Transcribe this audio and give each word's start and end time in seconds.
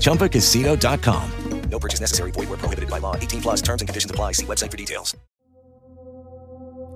ChumbaCasino.com. 0.00 1.30
No 1.70 1.78
purchase 1.78 2.00
necessary. 2.00 2.32
Void 2.32 2.48
were 2.48 2.58
prohibited 2.58 2.90
by 2.90 3.00
law. 3.00 3.14
18 3.14 3.40
plus 3.40 3.62
terms 3.62 3.82
and 3.82 3.88
conditions 3.88 4.10
apply. 4.10 4.32
See 4.32 4.46
website 4.46 4.70
for 4.70 4.76
details. 4.76 5.16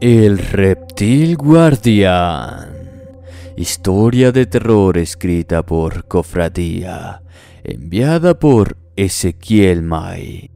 El 0.01 0.39
Reptil 0.39 1.37
Guardián. 1.37 2.91
Historia 3.57 4.33
de 4.33 4.47
terror 4.47 4.99
escrita 4.99 5.65
por 5.65 6.09
Cofradía. 6.09 7.23
Enviada 7.63 8.37
por 8.37 8.77
Ezequiel 8.97 9.83
May. 9.83 10.51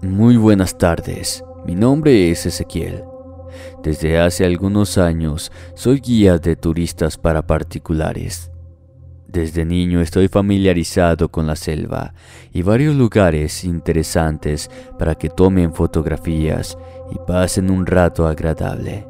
Muy 0.00 0.38
buenas 0.38 0.78
tardes. 0.78 1.44
Mi 1.66 1.74
nombre 1.74 2.30
es 2.30 2.46
Ezequiel. 2.46 3.04
Desde 3.82 4.18
hace 4.18 4.46
algunos 4.46 4.96
años 4.96 5.52
soy 5.74 6.00
guía 6.00 6.38
de 6.38 6.56
turistas 6.56 7.18
para 7.18 7.46
particulares. 7.46 8.50
Desde 9.34 9.64
niño 9.64 10.00
estoy 10.00 10.28
familiarizado 10.28 11.28
con 11.28 11.48
la 11.48 11.56
selva 11.56 12.14
y 12.52 12.62
varios 12.62 12.94
lugares 12.94 13.64
interesantes 13.64 14.70
para 14.96 15.16
que 15.16 15.28
tomen 15.28 15.74
fotografías 15.74 16.78
y 17.10 17.18
pasen 17.26 17.68
un 17.68 17.84
rato 17.84 18.28
agradable. 18.28 19.04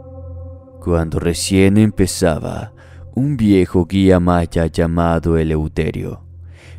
Cuando 0.80 1.20
recién 1.20 1.76
empezaba, 1.76 2.72
un 3.14 3.36
viejo 3.36 3.84
guía 3.84 4.18
maya 4.18 4.64
llamado 4.64 5.36
Eleuterio, 5.36 6.22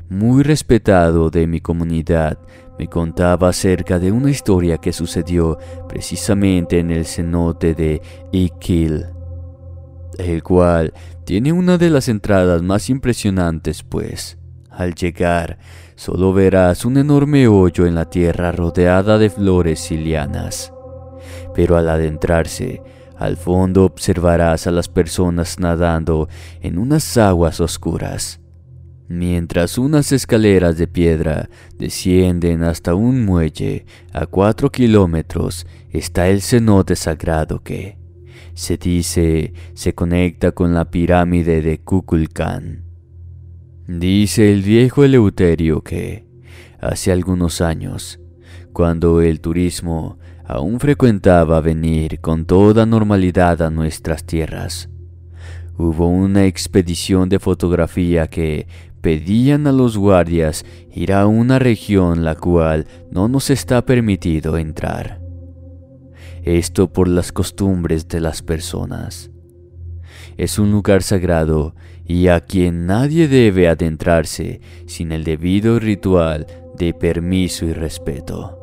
muy 0.10 0.42
respetado 0.42 1.30
de 1.30 1.46
mi 1.46 1.62
comunidad, 1.62 2.40
me 2.80 2.88
contaba 2.88 3.50
acerca 3.50 4.00
de 4.00 4.12
una 4.12 4.32
historia 4.32 4.80
que 4.80 4.92
sucedió 4.92 5.60
precisamente 5.88 6.80
en 6.80 6.90
el 6.90 7.06
cenote 7.06 7.76
de 7.76 8.02
Iquil, 8.32 9.06
el 10.18 10.44
cual 10.44 10.94
tiene 11.26 11.52
una 11.52 11.78
de 11.78 11.90
las 11.90 12.08
entradas 12.08 12.62
más 12.62 12.90
impresionantes, 12.90 13.84
pues, 13.84 14.38
al 14.70 14.94
llegar, 14.94 15.58
solo 15.96 16.34
verás 16.34 16.86
un 16.86 16.98
enorme 16.98 17.48
hoyo 17.48 17.86
en 17.86 17.96
la 17.96 18.10
tierra 18.10 18.52
rodeada 18.52 19.18
de 19.18 19.30
flores 19.30 19.92
y 19.92 19.98
lianas. 19.98 20.72
Pero 21.54 21.78
al 21.78 21.90
adentrarse, 21.90 22.82
al 23.18 23.38
fondo 23.38 23.86
observarás 23.86 24.68
a 24.68 24.72
las 24.72 24.90
personas 24.90 25.60
nadando 25.60 26.28
en 26.62 26.78
unas 26.78 27.18
aguas 27.18 27.62
oscuras, 27.62 28.42
mientras 29.08 29.78
unas 29.78 30.12
escaleras 30.12 30.78
de 30.78 30.88
piedra 30.88 31.50
descienden 31.78 32.64
hasta 32.64 32.94
un 32.94 33.24
muelle 33.24 33.86
a 34.12 34.26
cuatro 34.26 34.70
kilómetros 34.72 35.66
está 35.92 36.28
el 36.28 36.42
cenote 36.42 36.96
sagrado 36.96 37.64
que, 37.64 37.98
se 38.56 38.78
dice, 38.78 39.54
se 39.74 39.94
conecta 39.94 40.54
con 40.54 40.74
la 40.74 40.90
pirámide 40.90 41.62
de 41.62 41.80
Kukulcán. 41.80 42.84
Dice 43.88 44.52
el 44.52 44.62
viejo 44.64 45.04
Eleuterio 45.04 45.82
que, 45.84 46.26
hace 46.80 47.12
algunos 47.12 47.62
años, 47.62 48.20
cuando 48.72 49.22
el 49.22 49.42
turismo 49.42 50.18
aún 50.46 50.80
frecuentaba 50.80 51.60
venir 51.60 52.22
con 52.22 52.46
toda 52.46 52.86
normalidad 52.86 53.62
a 53.62 53.70
nuestras 53.70 54.24
tierras, 54.24 54.90
hubo 55.78 56.08
una 56.08 56.46
expedición 56.46 57.28
de 57.28 57.40
fotografía 57.40 58.28
que 58.28 58.68
pedían 59.02 59.68
a 59.68 59.74
los 59.74 59.98
guardias 59.98 60.66
ir 60.94 61.12
a 61.12 61.28
una 61.28 61.60
región 61.60 62.24
la 62.24 62.36
cual 62.36 62.88
no 63.12 63.28
nos 63.28 63.50
está 63.50 63.86
permitido 63.86 64.58
entrar. 64.58 65.25
Esto 66.46 66.94
por 66.94 67.08
las 67.08 67.32
costumbres 67.32 68.08
de 68.08 68.20
las 68.20 68.44
personas. 68.44 69.32
Es 70.38 70.60
un 70.60 70.72
lugar 70.72 71.02
sagrado 71.02 71.74
y 72.06 72.28
a 72.28 72.40
quien 72.40 72.86
nadie 72.86 73.28
debe 73.28 73.68
adentrarse 73.68 74.62
sin 74.86 75.12
el 75.12 75.24
debido 75.24 75.80
ritual 75.80 76.46
de 76.78 76.94
permiso 76.94 77.66
y 77.66 77.74
respeto. 77.74 78.60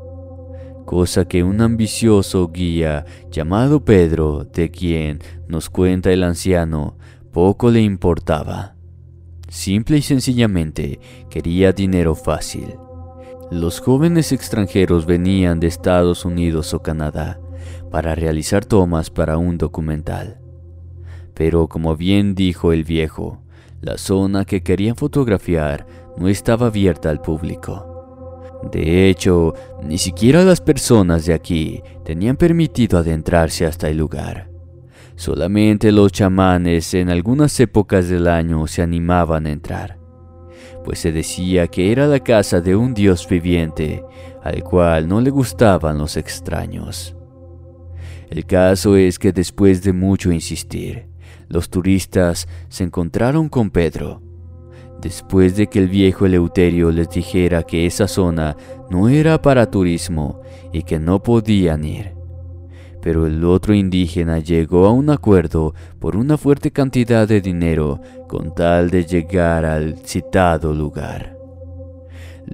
Cosa 0.87 1.25
que 1.25 1.42
un 1.42 1.60
ambicioso 1.60 2.53
guía 2.54 3.04
llamado 3.32 3.84
Pedro, 3.84 4.44
de 4.44 4.71
quien 4.71 5.19
nos 5.48 5.69
cuenta 5.69 6.12
el 6.12 6.22
anciano, 6.22 6.97
poco 7.32 7.69
le 7.72 7.81
importaba. 7.81 8.76
Simple 9.48 9.97
y 9.97 10.03
sencillamente 10.03 11.00
quería 11.28 11.72
dinero 11.72 12.15
fácil. 12.15 12.76
Los 13.50 13.81
jóvenes 13.81 14.31
extranjeros 14.31 15.04
venían 15.04 15.59
de 15.59 15.66
Estados 15.66 16.25
Unidos 16.25 16.75
o 16.75 16.81
Canadá 16.81 17.41
para 17.92 18.14
realizar 18.14 18.64
tomas 18.64 19.10
para 19.10 19.36
un 19.36 19.58
documental. 19.58 20.41
Pero 21.34 21.69
como 21.69 21.94
bien 21.94 22.34
dijo 22.34 22.72
el 22.72 22.84
viejo, 22.84 23.42
la 23.82 23.98
zona 23.98 24.47
que 24.47 24.62
querían 24.62 24.97
fotografiar 24.97 25.86
no 26.16 26.28
estaba 26.28 26.69
abierta 26.69 27.10
al 27.10 27.20
público. 27.20 28.41
De 28.72 29.10
hecho, 29.10 29.53
ni 29.82 29.98
siquiera 29.98 30.42
las 30.42 30.62
personas 30.62 31.26
de 31.26 31.34
aquí 31.34 31.82
tenían 32.03 32.36
permitido 32.36 32.98
adentrarse 32.98 33.66
hasta 33.66 33.91
el 33.91 33.98
lugar. 33.98 34.48
Solamente 35.14 35.92
los 35.92 36.12
chamanes 36.12 36.94
en 36.94 37.10
algunas 37.10 37.60
épocas 37.60 38.09
del 38.09 38.26
año 38.26 38.66
se 38.69 38.80
animaban 38.80 39.44
a 39.44 39.50
entrar, 39.50 39.98
pues 40.82 40.98
se 41.00 41.12
decía 41.12 41.66
que 41.66 41.92
era 41.92 42.06
la 42.06 42.20
casa 42.20 42.62
de 42.62 42.74
un 42.74 42.94
dios 42.94 43.28
viviente 43.28 44.03
al 44.42 44.62
cual 44.64 45.06
no 45.06 45.20
le 45.20 45.28
gustaban 45.28 45.98
los 45.98 46.16
extraños. 46.16 47.14
El 48.32 48.47
caso 48.47 48.97
es 48.97 49.19
que 49.19 49.31
después 49.31 49.82
de 49.82 49.93
mucho 49.93 50.32
insistir, 50.32 51.04
los 51.48 51.69
turistas 51.69 52.48
se 52.70 52.82
encontraron 52.82 53.50
con 53.50 53.69
Pedro. 53.69 54.22
Después 55.03 55.54
de 55.54 55.66
que 55.66 55.78
el 55.78 55.88
viejo 55.88 56.25
Eleuterio 56.25 56.91
les 56.92 57.10
dijera 57.10 57.62
que 57.62 57.84
esa 57.84 58.09
zona 58.09 58.56
no 58.88 59.10
era 59.10 59.42
para 59.42 59.71
turismo 59.71 60.41
y 60.72 60.84
que 60.84 60.98
no 60.98 61.22
podían 61.22 61.84
ir. 61.84 62.15
Pero 63.03 63.26
el 63.26 63.44
otro 63.44 63.75
indígena 63.75 64.38
llegó 64.38 64.87
a 64.87 64.92
un 64.92 65.10
acuerdo 65.10 65.75
por 65.98 66.16
una 66.16 66.38
fuerte 66.38 66.71
cantidad 66.71 67.28
de 67.28 67.42
dinero 67.42 68.00
con 68.28 68.54
tal 68.54 68.88
de 68.88 69.04
llegar 69.04 69.66
al 69.66 69.98
citado 70.06 70.72
lugar. 70.72 71.41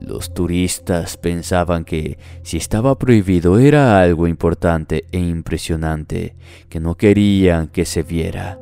Los 0.01 0.33
turistas 0.33 1.17
pensaban 1.17 1.85
que 1.85 2.19
si 2.43 2.57
estaba 2.57 2.99
prohibido 2.99 3.59
era 3.59 4.01
algo 4.01 4.27
importante 4.27 5.05
e 5.11 5.19
impresionante 5.19 6.37
que 6.69 6.79
no 6.79 6.97
querían 6.97 7.69
que 7.69 7.85
se 7.85 8.03
viera. 8.03 8.59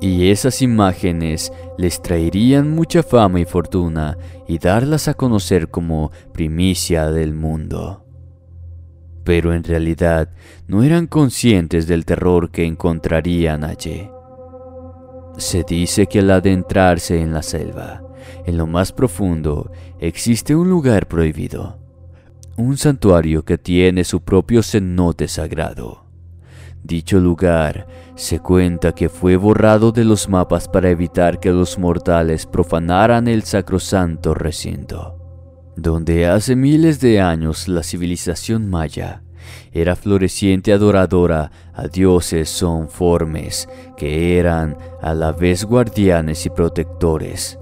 Y 0.00 0.30
esas 0.30 0.62
imágenes 0.62 1.52
les 1.78 2.02
traerían 2.02 2.70
mucha 2.70 3.02
fama 3.02 3.40
y 3.40 3.44
fortuna 3.44 4.16
y 4.48 4.58
darlas 4.58 5.06
a 5.06 5.14
conocer 5.14 5.68
como 5.68 6.10
primicia 6.32 7.10
del 7.10 7.34
mundo. 7.34 8.04
Pero 9.24 9.54
en 9.54 9.62
realidad 9.62 10.30
no 10.66 10.82
eran 10.82 11.06
conscientes 11.06 11.86
del 11.86 12.04
terror 12.04 12.50
que 12.50 12.64
encontrarían 12.64 13.62
allí. 13.62 14.08
Se 15.36 15.62
dice 15.62 16.06
que 16.06 16.18
al 16.18 16.30
adentrarse 16.30 17.20
en 17.20 17.32
la 17.32 17.42
selva, 17.42 18.02
en 18.46 18.56
lo 18.56 18.66
más 18.66 18.92
profundo, 18.92 19.70
existe 19.98 20.54
un 20.54 20.68
lugar 20.70 21.08
prohibido, 21.08 21.78
un 22.56 22.76
santuario 22.76 23.44
que 23.44 23.58
tiene 23.58 24.04
su 24.04 24.22
propio 24.22 24.62
cenote 24.62 25.28
sagrado. 25.28 26.04
Dicho 26.82 27.20
lugar 27.20 27.86
se 28.16 28.40
cuenta 28.40 28.92
que 28.92 29.08
fue 29.08 29.36
borrado 29.36 29.92
de 29.92 30.04
los 30.04 30.28
mapas 30.28 30.68
para 30.68 30.90
evitar 30.90 31.38
que 31.38 31.50
los 31.50 31.78
mortales 31.78 32.46
profanaran 32.46 33.28
el 33.28 33.44
sacrosanto 33.44 34.34
recinto. 34.34 35.18
donde 35.74 36.26
hace 36.26 36.54
miles 36.54 37.00
de 37.00 37.18
años 37.20 37.66
la 37.66 37.82
civilización 37.82 38.68
maya 38.68 39.22
era 39.72 39.96
floreciente 39.96 40.72
adoradora 40.72 41.50
a 41.72 41.88
dioses 41.88 42.50
sonformes 42.50 43.68
que 43.96 44.38
eran 44.38 44.76
a 45.00 45.14
la 45.14 45.32
vez 45.32 45.64
guardianes 45.64 46.44
y 46.46 46.50
protectores, 46.50 47.58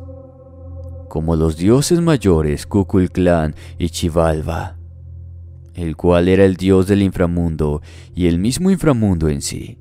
como 1.10 1.34
los 1.34 1.56
dioses 1.56 2.00
mayores 2.00 2.66
Kukulcán 2.66 3.56
y 3.78 3.90
Chivalba, 3.90 4.76
el 5.74 5.96
cual 5.96 6.28
era 6.28 6.44
el 6.44 6.56
dios 6.56 6.86
del 6.86 7.02
inframundo 7.02 7.82
y 8.14 8.28
el 8.28 8.38
mismo 8.38 8.70
inframundo 8.70 9.28
en 9.28 9.42
sí. 9.42 9.76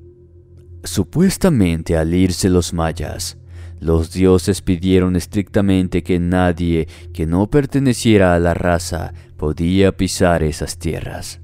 Supuestamente 0.82 1.96
al 1.96 2.12
irse 2.14 2.50
los 2.50 2.74
mayas, 2.74 3.38
los 3.78 4.12
dioses 4.12 4.60
pidieron 4.60 5.14
estrictamente 5.14 6.02
que 6.02 6.18
nadie 6.18 6.88
que 7.14 7.26
no 7.26 7.48
perteneciera 7.48 8.34
a 8.34 8.40
la 8.40 8.52
raza 8.52 9.14
podía 9.36 9.96
pisar 9.96 10.42
esas 10.42 10.78
tierras. 10.78 11.40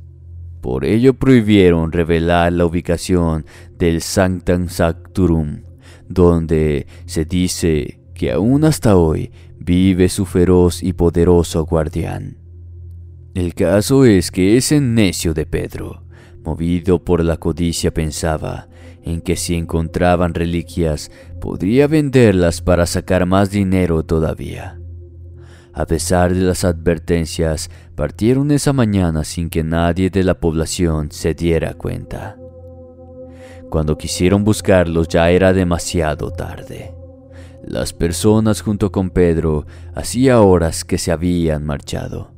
Por 0.60 0.84
ello 0.84 1.14
prohibieron 1.14 1.92
revelar 1.92 2.52
la 2.52 2.66
ubicación 2.66 3.46
del 3.78 4.02
Sanctam 4.02 4.68
Sanctorum, 4.68 5.62
donde 6.08 6.88
se 7.06 7.24
dice 7.24 8.00
que 8.14 8.32
aún 8.32 8.64
hasta 8.64 8.96
hoy 8.96 9.30
vive 9.66 10.08
su 10.08 10.24
feroz 10.26 10.80
y 10.80 10.92
poderoso 10.92 11.64
guardián. 11.64 12.38
El 13.34 13.52
caso 13.52 14.04
es 14.04 14.30
que 14.30 14.56
ese 14.56 14.80
necio 14.80 15.34
de 15.34 15.44
Pedro, 15.44 16.04
movido 16.44 17.04
por 17.04 17.24
la 17.24 17.36
codicia, 17.36 17.92
pensaba 17.92 18.68
en 19.02 19.20
que 19.20 19.34
si 19.34 19.56
encontraban 19.56 20.34
reliquias 20.34 21.10
podría 21.40 21.88
venderlas 21.88 22.62
para 22.62 22.86
sacar 22.86 23.26
más 23.26 23.50
dinero 23.50 24.04
todavía. 24.04 24.78
A 25.72 25.84
pesar 25.84 26.32
de 26.32 26.42
las 26.42 26.64
advertencias, 26.64 27.68
partieron 27.96 28.52
esa 28.52 28.72
mañana 28.72 29.24
sin 29.24 29.50
que 29.50 29.64
nadie 29.64 30.10
de 30.10 30.22
la 30.22 30.38
población 30.38 31.10
se 31.10 31.34
diera 31.34 31.74
cuenta. 31.74 32.36
Cuando 33.68 33.98
quisieron 33.98 34.44
buscarlos 34.44 35.08
ya 35.08 35.28
era 35.30 35.52
demasiado 35.52 36.30
tarde. 36.30 36.95
Las 37.66 37.92
personas 37.92 38.60
junto 38.60 38.92
con 38.92 39.10
Pedro 39.10 39.66
hacía 39.92 40.40
horas 40.40 40.84
que 40.84 40.98
se 40.98 41.10
habían 41.10 41.64
marchado. 41.64 42.30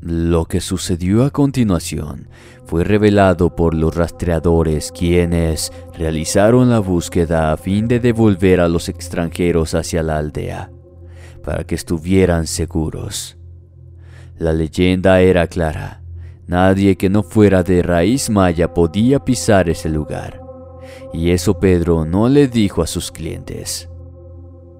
Lo 0.00 0.46
que 0.46 0.62
sucedió 0.62 1.24
a 1.24 1.30
continuación 1.30 2.30
fue 2.64 2.82
revelado 2.82 3.54
por 3.54 3.74
los 3.74 3.94
rastreadores 3.94 4.92
quienes 4.92 5.70
realizaron 5.92 6.70
la 6.70 6.78
búsqueda 6.78 7.52
a 7.52 7.58
fin 7.58 7.86
de 7.86 8.00
devolver 8.00 8.60
a 8.60 8.68
los 8.68 8.88
extranjeros 8.88 9.74
hacia 9.74 10.02
la 10.02 10.16
aldea, 10.16 10.70
para 11.44 11.64
que 11.64 11.74
estuvieran 11.74 12.46
seguros. 12.46 13.36
La 14.38 14.54
leyenda 14.54 15.20
era 15.20 15.48
clara. 15.48 16.00
Nadie 16.46 16.96
que 16.96 17.10
no 17.10 17.22
fuera 17.22 17.62
de 17.62 17.82
raíz 17.82 18.30
maya 18.30 18.72
podía 18.72 19.22
pisar 19.22 19.68
ese 19.68 19.90
lugar. 19.90 20.40
Y 21.12 21.30
eso 21.30 21.60
Pedro 21.60 22.06
no 22.06 22.26
le 22.30 22.48
dijo 22.48 22.80
a 22.80 22.86
sus 22.86 23.12
clientes. 23.12 23.89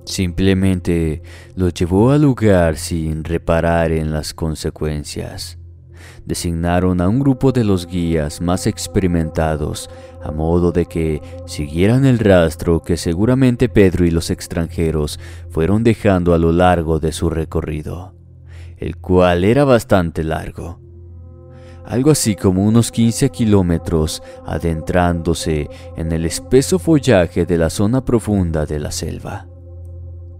Simplemente 0.04 1.22
lo 1.54 1.68
llevó 1.68 2.10
al 2.10 2.22
lugar 2.22 2.76
sin 2.76 3.24
reparar 3.24 3.92
en 3.92 4.12
las 4.12 4.34
consecuencias. 4.34 5.58
Designaron 6.24 7.00
a 7.00 7.08
un 7.08 7.20
grupo 7.20 7.52
de 7.52 7.64
los 7.64 7.86
guías 7.86 8.40
más 8.40 8.66
experimentados 8.66 9.90
a 10.22 10.30
modo 10.30 10.70
de 10.72 10.86
que 10.86 11.22
siguieran 11.46 12.04
el 12.04 12.18
rastro 12.18 12.82
que 12.82 12.96
seguramente 12.96 13.68
Pedro 13.68 14.04
y 14.04 14.10
los 14.10 14.30
extranjeros 14.30 15.18
fueron 15.48 15.82
dejando 15.82 16.34
a 16.34 16.38
lo 16.38 16.52
largo 16.52 17.00
de 17.00 17.12
su 17.12 17.30
recorrido, 17.30 18.14
el 18.76 18.96
cual 18.96 19.44
era 19.44 19.64
bastante 19.64 20.24
largo. 20.24 20.80
Algo 21.84 22.10
así 22.10 22.36
como 22.36 22.64
unos 22.64 22.92
15 22.92 23.30
kilómetros 23.30 24.22
adentrándose 24.46 25.68
en 25.96 26.12
el 26.12 26.26
espeso 26.26 26.78
follaje 26.78 27.46
de 27.46 27.58
la 27.58 27.70
zona 27.70 28.04
profunda 28.04 28.66
de 28.66 28.78
la 28.78 28.92
selva. 28.92 29.49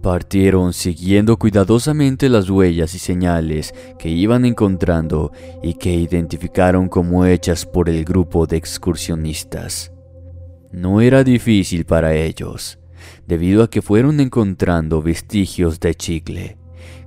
Partieron 0.01 0.73
siguiendo 0.73 1.37
cuidadosamente 1.37 2.27
las 2.27 2.49
huellas 2.49 2.95
y 2.95 2.99
señales 2.99 3.75
que 3.99 4.09
iban 4.09 4.45
encontrando 4.45 5.31
y 5.61 5.75
que 5.75 5.93
identificaron 5.93 6.89
como 6.89 7.25
hechas 7.25 7.67
por 7.67 7.87
el 7.87 8.03
grupo 8.03 8.47
de 8.47 8.57
excursionistas. 8.57 9.91
No 10.71 11.01
era 11.01 11.23
difícil 11.23 11.85
para 11.85 12.15
ellos, 12.15 12.79
debido 13.27 13.61
a 13.61 13.69
que 13.69 13.83
fueron 13.83 14.19
encontrando 14.19 15.03
vestigios 15.03 15.79
de 15.79 15.93
chicle, 15.93 16.57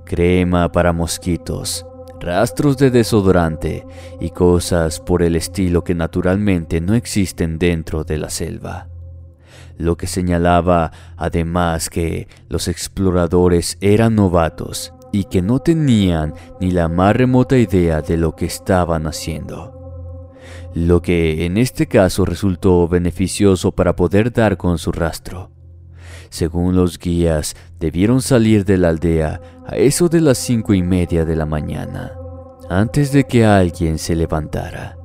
crema 0.05 0.71
para 0.71 0.93
mosquitos, 0.93 1.85
rastros 2.21 2.77
de 2.77 2.91
desodorante 2.91 3.85
y 4.21 4.29
cosas 4.29 5.01
por 5.01 5.21
el 5.21 5.35
estilo 5.35 5.83
que 5.83 5.95
naturalmente 5.95 6.79
no 6.79 6.93
existen 6.93 7.59
dentro 7.59 8.05
de 8.05 8.19
la 8.19 8.29
selva 8.29 8.87
lo 9.77 9.97
que 9.97 10.07
señalaba 10.07 10.91
además 11.17 11.89
que 11.89 12.27
los 12.49 12.67
exploradores 12.67 13.77
eran 13.81 14.15
novatos 14.15 14.93
y 15.11 15.25
que 15.25 15.41
no 15.41 15.59
tenían 15.59 16.33
ni 16.59 16.71
la 16.71 16.87
más 16.87 17.15
remota 17.15 17.57
idea 17.57 18.01
de 18.01 18.17
lo 18.17 18.35
que 18.35 18.45
estaban 18.45 19.07
haciendo. 19.07 20.31
Lo 20.73 21.01
que 21.01 21.45
en 21.45 21.57
este 21.57 21.87
caso 21.87 22.25
resultó 22.25 22.87
beneficioso 22.87 23.71
para 23.71 23.95
poder 23.95 24.33
dar 24.33 24.57
con 24.57 24.77
su 24.77 24.91
rastro. 24.91 25.51
Según 26.29 26.75
los 26.75 26.99
guías, 26.99 27.55
debieron 27.79 28.21
salir 28.21 28.65
de 28.65 28.77
la 28.77 28.89
aldea 28.89 29.39
a 29.65 29.77
eso 29.77 30.09
de 30.09 30.19
las 30.19 30.37
cinco 30.37 30.73
y 30.73 30.83
media 30.83 31.23
de 31.23 31.37
la 31.37 31.45
mañana, 31.45 32.11
antes 32.69 33.13
de 33.13 33.23
que 33.23 33.45
alguien 33.45 33.97
se 33.97 34.15
levantara. 34.15 34.97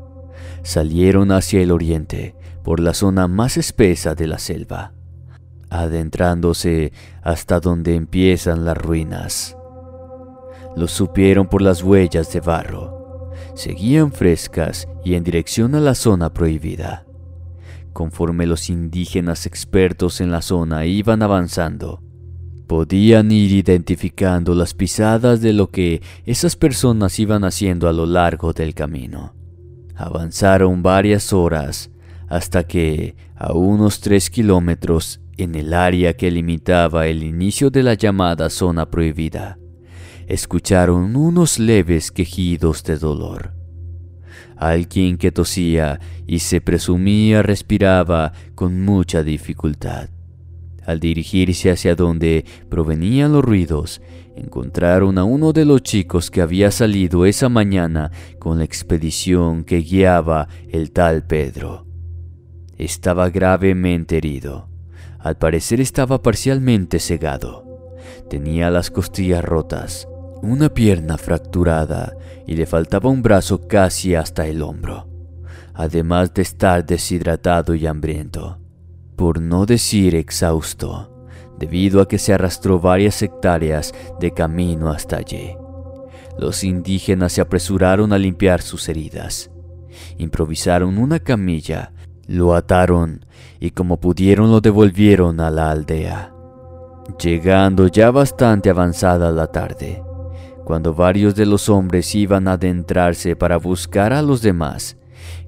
Salieron 0.65 1.31
hacia 1.31 1.61
el 1.61 1.71
oriente, 1.71 2.35
por 2.63 2.81
la 2.81 2.95
zona 2.95 3.29
más 3.29 3.57
espesa 3.57 4.15
de 4.15 4.27
la 4.27 4.39
selva, 4.39 4.93
adentrándose 5.71 6.93
hasta 7.23 7.61
donde 7.61 7.95
empiezan 7.95 8.65
las 8.65 8.77
ruinas. 8.77 9.57
Lo 10.77 10.89
supieron 10.89 11.49
por 11.49 11.63
las 11.63 11.83
huellas 11.83 12.33
de 12.33 12.41
barro. 12.41 13.31
Seguían 13.55 14.13
frescas 14.13 14.89
y 15.05 15.15
en 15.15 15.25
dirección 15.25 15.75
a 15.75 15.81
la 15.81 15.95
zona 15.95 16.33
prohibida. 16.33 17.07
Conforme 17.93 18.47
los 18.47 18.71
indígenas 18.71 19.47
expertos 19.47 20.21
en 20.21 20.31
la 20.31 20.43
zona 20.43 20.87
iban 20.87 21.23
avanzando, 21.23 22.01
podían 22.69 23.33
ir 23.33 23.51
identificando 23.51 24.55
las 24.55 24.75
pisadas 24.75 25.41
de 25.41 25.53
lo 25.53 25.71
que 25.71 26.03
esas 26.25 26.55
personas 26.55 27.19
iban 27.19 27.43
haciendo 27.43 27.89
a 27.89 27.93
lo 27.93 28.07
largo 28.07 28.53
del 28.53 28.75
camino. 28.75 29.35
Avanzaron 29.97 30.83
varias 30.83 31.33
horas 31.33 31.90
hasta 32.31 32.65
que, 32.65 33.17
a 33.35 33.53
unos 33.53 34.01
tres 34.01 34.31
kilómetros 34.31 35.21
en 35.37 35.57
el 35.57 35.75
área 35.75 36.17
que 36.17 36.31
limitaba 36.31 37.09
el 37.09 37.25
inicio 37.25 37.71
de 37.71 37.83
la 37.83 37.95
llamada 37.95 38.49
zona 38.51 38.89
prohibida, 38.89 39.59
escucharon 40.29 41.17
unos 41.17 41.59
leves 41.59 42.13
quejidos 42.13 42.85
de 42.85 42.99
dolor. 42.99 43.53
Alguien 44.57 45.19
que 45.19 45.33
tosía 45.33 45.99
y 46.27 46.39
se 46.39 46.61
presumía 46.61 47.43
respiraba 47.43 48.33
con 48.55 48.81
mucha 48.81 49.25
dificultad. 49.25 50.09
Al 50.87 51.01
dirigirse 51.01 51.71
hacia 51.71 51.97
donde 51.97 52.45
provenían 52.69 53.33
los 53.33 53.45
ruidos, 53.45 54.01
encontraron 54.37 55.19
a 55.19 55.25
uno 55.25 55.53
de 55.53 55.65
los 55.65 55.83
chicos 55.83 56.31
que 56.31 56.43
había 56.43 56.71
salido 56.71 57.27
esa 57.27 57.49
mañana 57.49 58.13
con 58.39 58.59
la 58.59 58.65
expedición 58.65 59.65
que 59.65 59.79
guiaba 59.79 60.47
el 60.69 60.93
tal 60.93 61.27
Pedro. 61.27 61.90
Estaba 62.81 63.29
gravemente 63.29 64.17
herido. 64.17 64.71
Al 65.19 65.37
parecer 65.37 65.83
estaba 65.83 66.23
parcialmente 66.23 66.99
cegado. 66.99 67.99
Tenía 68.31 68.71
las 68.71 68.91
costillas 68.91 69.45
rotas, 69.45 70.09
una 70.41 70.71
pierna 70.71 71.19
fracturada 71.19 72.17
y 72.47 72.57
le 72.57 72.65
faltaba 72.65 73.11
un 73.11 73.21
brazo 73.21 73.69
casi 73.69 74.15
hasta 74.15 74.47
el 74.47 74.63
hombro, 74.63 75.11
además 75.75 76.33
de 76.33 76.41
estar 76.41 76.87
deshidratado 76.87 77.75
y 77.75 77.87
hambriento, 77.87 78.59
por 79.15 79.43
no 79.43 79.67
decir 79.67 80.15
exhausto, 80.15 81.29
debido 81.59 82.01
a 82.01 82.09
que 82.09 82.17
se 82.17 82.33
arrastró 82.33 82.81
varias 82.81 83.21
hectáreas 83.21 83.93
de 84.21 84.33
camino 84.33 84.89
hasta 84.89 85.19
allí. 85.19 85.55
Los 86.39 86.65
indígenas 86.65 87.33
se 87.35 87.43
apresuraron 87.43 88.15
a 88.15 88.19
limpiar 88.19 88.63
sus 88.63 88.89
heridas. 88.89 89.51
Improvisaron 90.17 90.97
una 90.97 91.19
camilla 91.19 91.93
lo 92.31 92.55
ataron 92.55 93.25
y 93.59 93.73
como 93.73 93.99
pudieron 93.99 94.53
lo 94.53 94.61
devolvieron 94.61 95.41
a 95.41 95.51
la 95.51 95.73
aldea. 95.73 96.33
Llegando 97.21 97.89
ya 97.89 98.13
bastante 98.13 98.71
avanzada 98.71 99.33
la 99.33 99.49
tarde, 99.49 100.03
cuando 100.65 100.95
varios 100.95 101.35
de 101.35 101.45
los 101.45 101.69
hombres 101.69 102.15
iban 102.15 102.47
a 102.47 102.53
adentrarse 102.53 103.35
para 103.35 103.57
buscar 103.57 104.13
a 104.13 104.23
los 104.23 104.43
demás, 104.43 104.97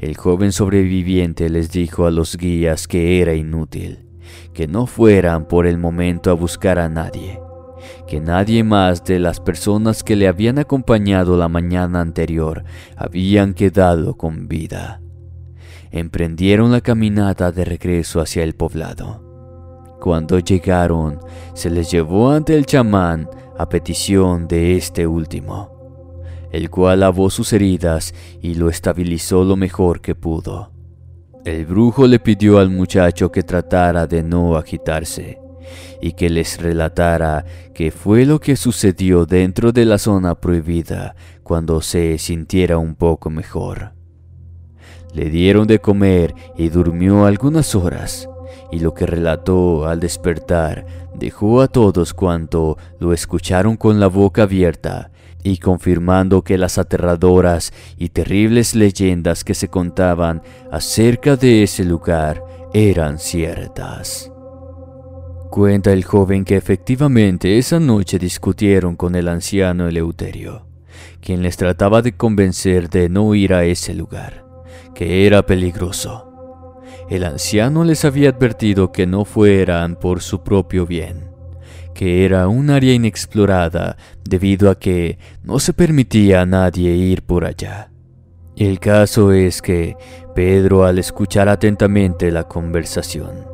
el 0.01 0.17
joven 0.17 0.51
sobreviviente 0.51 1.49
les 1.49 1.71
dijo 1.71 2.05
a 2.05 2.11
los 2.11 2.37
guías 2.37 2.89
que 2.89 3.21
era 3.21 3.35
inútil, 3.35 4.05
que 4.53 4.67
no 4.67 4.87
fueran 4.87 5.47
por 5.47 5.69
el 5.69 5.79
momento 5.79 6.33
a 6.33 6.35
buscar 6.35 6.81
a 6.81 6.89
nadie, 6.89 7.41
que 8.09 8.21
nadie 8.21 8.65
más 8.65 9.05
de 9.05 9.21
las 9.21 9.39
personas 9.39 10.03
que 10.03 10.17
le 10.17 10.27
habían 10.27 10.59
acompañado 10.59 11.37
la 11.37 11.49
mañana 11.49 12.01
anterior 12.01 12.65
habían 12.97 13.55
quedado 13.55 14.17
con 14.17 14.49
vida. 14.49 15.01
Emprendieron 15.93 16.73
la 16.73 16.81
caminata 16.81 17.53
de 17.53 17.67
regreso 17.67 18.23
hacia 18.23 18.43
el 18.43 18.55
poblado. 18.55 19.99
Cuando 20.01 20.39
llegaron, 20.39 21.21
se 21.53 21.69
les 21.69 21.91
llevó 21.91 22.31
ante 22.31 22.57
el 22.57 22.65
chamán 22.65 23.29
a 23.59 23.69
petición 23.69 24.49
de 24.49 24.75
este 24.77 25.07
último, 25.07 26.49
el 26.51 26.71
cual 26.71 27.01
lavó 27.01 27.29
sus 27.29 27.53
heridas 27.53 28.15
y 28.41 28.55
lo 28.55 28.71
estabilizó 28.71 29.45
lo 29.45 29.55
mejor 29.55 30.01
que 30.01 30.15
pudo. 30.15 30.73
El 31.45 31.67
brujo 31.67 32.07
le 32.07 32.19
pidió 32.19 32.59
al 32.59 32.71
muchacho 32.71 33.31
que 33.31 33.43
tratara 33.43 34.07
de 34.07 34.23
no 34.23 34.57
agitarse 34.57 35.39
y 36.01 36.13
que 36.13 36.31
les 36.31 36.59
relatara 36.59 37.45
qué 37.75 37.91
fue 37.91 38.25
lo 38.25 38.41
que 38.41 38.57
sucedió 38.57 39.27
dentro 39.27 39.73
de 39.73 39.85
la 39.85 39.99
zona 39.99 40.35
prohibida 40.37 41.15
cuando 41.43 41.83
se 41.83 42.17
sintiera 42.17 42.79
un 42.79 42.95
poco 42.95 43.29
mejor. 43.29 43.92
Le 45.13 45.31
dieron 45.31 45.67
de 45.67 45.81
comer 45.81 46.35
y 46.57 46.69
durmió 46.69 47.27
algunas 47.27 47.75
horas, 47.75 48.29
y 48.71 48.81
lo 48.81 48.95
que 48.95 49.07
relató 49.07 49.87
al 49.87 50.01
despertar 50.01 50.87
dejó 51.15 51.61
a 51.61 51.69
todos 51.69 52.15
cuanto 52.15 52.79
lo 52.99 53.13
escucharon 53.13 53.77
con 53.77 54.01
la 54.01 54.07
boca 54.07 54.45
abierta 54.45 55.11
y 55.43 55.59
confirmando 55.59 56.43
que 56.43 56.57
las 56.57 56.79
aterradoras 56.79 57.73
y 57.99 58.11
terribles 58.11 58.75
leyendas 58.75 59.45
que 59.45 59.55
se 59.55 59.69
contaban 59.69 60.43
acerca 60.71 61.37
de 61.37 61.65
ese 61.65 61.85
lugar 61.85 62.43
eran 62.73 63.19
ciertas. 63.19 64.31
Cuenta 65.51 65.93
el 65.93 66.05
joven 66.05 66.45
que 66.45 66.57
efectivamente 66.57 67.59
esa 67.59 67.79
noche 67.79 68.19
discutieron 68.19 68.97
con 68.97 69.15
el 69.15 69.29
anciano 69.29 69.87
Eleuterio, 69.87 70.67
quien 71.21 71.43
les 71.43 71.57
trataba 71.57 72.01
de 72.01 72.13
convencer 72.13 72.89
de 72.89 73.11
no 73.11 73.35
ir 73.35 73.53
a 73.53 73.65
ese 73.65 73.93
lugar, 73.93 74.47
que 74.95 75.27
era 75.27 75.45
peligroso. 75.45 76.33
El 77.09 77.25
anciano 77.25 77.85
les 77.85 78.05
había 78.05 78.31
advertido 78.31 78.93
que 78.93 79.07
no 79.07 79.25
fueran 79.25 79.97
por 79.97 80.23
su 80.23 80.43
propio 80.43 80.87
bien, 80.87 81.31
que 81.95 82.25
era 82.25 82.49
un 82.49 82.71
área 82.71 82.95
inexplorada 82.95 83.97
debido 84.25 84.71
a 84.71 84.79
que 84.79 85.19
no 85.43 85.59
se 85.59 85.73
permitía 85.73 86.43
a 86.43 86.47
nadie 86.47 86.91
ir 86.93 87.23
por 87.23 87.45
allá. 87.45 87.91
El 88.57 88.81
caso 88.81 89.33
es 89.33 89.63
que 89.63 89.97
Pedro 90.35 90.85
al 90.85 90.99
escuchar 90.99 91.49
atentamente 91.49 92.31
la 92.31 92.45
conversación, 92.45 93.47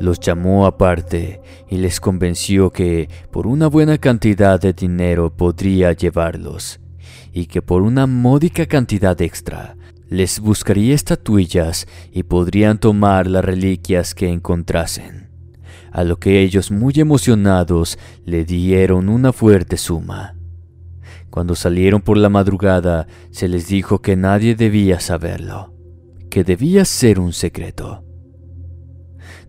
los 0.00 0.18
llamó 0.18 0.66
aparte 0.66 1.40
y 1.68 1.76
les 1.76 2.00
convenció 2.00 2.70
que 2.70 3.08
por 3.30 3.46
una 3.46 3.66
buena 3.68 3.98
cantidad 3.98 4.58
de 4.58 4.72
dinero 4.72 5.30
podría 5.36 5.92
llevarlos, 5.92 6.80
y 7.32 7.46
que 7.46 7.62
por 7.62 7.82
una 7.82 8.06
módica 8.06 8.66
cantidad 8.66 9.20
extra 9.20 9.76
les 10.10 10.40
buscaría 10.40 10.92
estatuillas 10.94 11.86
y 12.12 12.24
podrían 12.24 12.78
tomar 12.78 13.28
las 13.28 13.44
reliquias 13.44 14.12
que 14.14 14.28
encontrasen. 14.28 15.30
A 15.92 16.02
lo 16.02 16.18
que 16.18 16.42
ellos 16.42 16.72
muy 16.72 16.94
emocionados 16.96 17.96
le 18.24 18.44
dieron 18.44 19.08
una 19.08 19.32
fuerte 19.32 19.76
suma. 19.76 20.36
Cuando 21.30 21.54
salieron 21.54 22.02
por 22.02 22.16
la 22.16 22.28
madrugada 22.28 23.06
se 23.30 23.46
les 23.46 23.68
dijo 23.68 24.02
que 24.02 24.16
nadie 24.16 24.56
debía 24.56 24.98
saberlo, 24.98 25.72
que 26.28 26.42
debía 26.42 26.84
ser 26.84 27.20
un 27.20 27.32
secreto. 27.32 28.04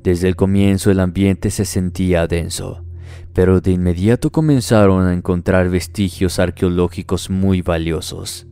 Desde 0.03 0.27
el 0.27 0.35
comienzo 0.35 0.91
el 0.91 0.99
ambiente 0.99 1.49
se 1.49 1.65
sentía 1.65 2.27
denso, 2.27 2.85
pero 3.33 3.61
de 3.61 3.71
inmediato 3.71 4.31
comenzaron 4.31 5.07
a 5.07 5.13
encontrar 5.13 5.69
vestigios 5.69 6.37
arqueológicos 6.37 7.31
muy 7.31 7.63
valiosos, 7.63 8.47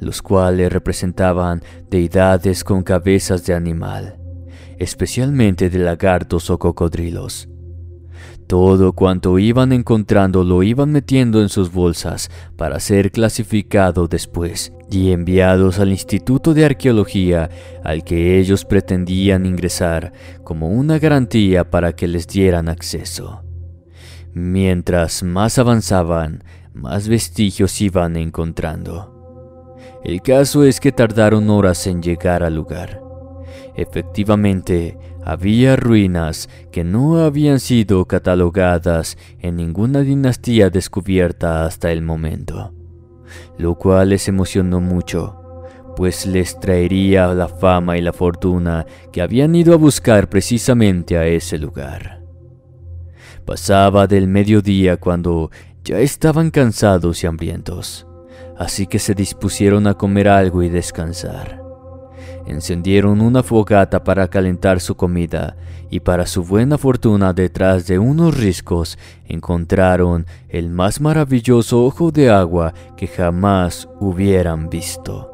los 0.00 0.22
cuales 0.22 0.72
representaban 0.72 1.62
deidades 1.90 2.64
con 2.64 2.82
cabezas 2.82 3.44
de 3.46 3.54
animal, 3.54 4.18
especialmente 4.78 5.70
de 5.70 5.78
lagartos 5.78 6.50
o 6.50 6.58
cocodrilos. 6.58 7.48
Todo 8.48 8.94
cuanto 8.94 9.38
iban 9.38 9.72
encontrando 9.72 10.42
lo 10.42 10.62
iban 10.62 10.90
metiendo 10.90 11.42
en 11.42 11.50
sus 11.50 11.70
bolsas 11.70 12.30
para 12.56 12.80
ser 12.80 13.12
clasificado 13.12 14.08
después 14.08 14.72
y 14.90 15.12
enviados 15.12 15.78
al 15.78 15.90
Instituto 15.90 16.54
de 16.54 16.64
Arqueología 16.64 17.50
al 17.84 18.04
que 18.04 18.38
ellos 18.38 18.64
pretendían 18.64 19.44
ingresar 19.44 20.14
como 20.44 20.68
una 20.68 20.98
garantía 20.98 21.70
para 21.70 21.92
que 21.94 22.08
les 22.08 22.26
dieran 22.26 22.70
acceso. 22.70 23.42
Mientras 24.32 25.22
más 25.22 25.58
avanzaban, 25.58 26.42
más 26.72 27.06
vestigios 27.06 27.78
iban 27.82 28.16
encontrando. 28.16 29.17
El 30.04 30.22
caso 30.22 30.64
es 30.64 30.80
que 30.80 30.92
tardaron 30.92 31.50
horas 31.50 31.86
en 31.86 32.02
llegar 32.02 32.42
al 32.42 32.54
lugar. 32.54 33.02
Efectivamente, 33.76 34.98
había 35.24 35.76
ruinas 35.76 36.48
que 36.72 36.82
no 36.84 37.18
habían 37.18 37.60
sido 37.60 38.06
catalogadas 38.06 39.16
en 39.38 39.56
ninguna 39.56 40.00
dinastía 40.00 40.70
descubierta 40.70 41.64
hasta 41.64 41.92
el 41.92 42.02
momento, 42.02 42.72
lo 43.56 43.76
cual 43.76 44.08
les 44.08 44.26
emocionó 44.26 44.80
mucho, 44.80 45.64
pues 45.96 46.26
les 46.26 46.58
traería 46.58 47.26
la 47.34 47.46
fama 47.46 47.98
y 47.98 48.00
la 48.00 48.12
fortuna 48.12 48.86
que 49.12 49.22
habían 49.22 49.54
ido 49.54 49.74
a 49.74 49.76
buscar 49.76 50.28
precisamente 50.28 51.16
a 51.16 51.26
ese 51.26 51.58
lugar. 51.58 52.22
Pasaba 53.44 54.06
del 54.06 54.26
mediodía 54.26 54.96
cuando 54.96 55.50
ya 55.84 56.00
estaban 56.00 56.50
cansados 56.50 57.22
y 57.22 57.26
hambrientos, 57.28 58.07
así 58.58 58.88
que 58.88 58.98
se 58.98 59.14
dispusieron 59.14 59.86
a 59.86 59.94
comer 59.94 60.28
algo 60.28 60.62
y 60.62 60.68
descansar. 60.68 61.62
Encendieron 62.44 63.20
una 63.20 63.42
fogata 63.42 64.02
para 64.02 64.26
calentar 64.28 64.80
su 64.80 64.96
comida 64.96 65.56
y 65.90 66.00
para 66.00 66.26
su 66.26 66.42
buena 66.42 66.76
fortuna 66.76 67.32
detrás 67.32 67.86
de 67.86 67.98
unos 67.98 68.36
riscos 68.36 68.98
encontraron 69.26 70.26
el 70.48 70.70
más 70.70 71.00
maravilloso 71.00 71.84
ojo 71.84 72.10
de 72.10 72.30
agua 72.30 72.74
que 72.96 73.06
jamás 73.06 73.88
hubieran 74.00 74.68
visto. 74.68 75.30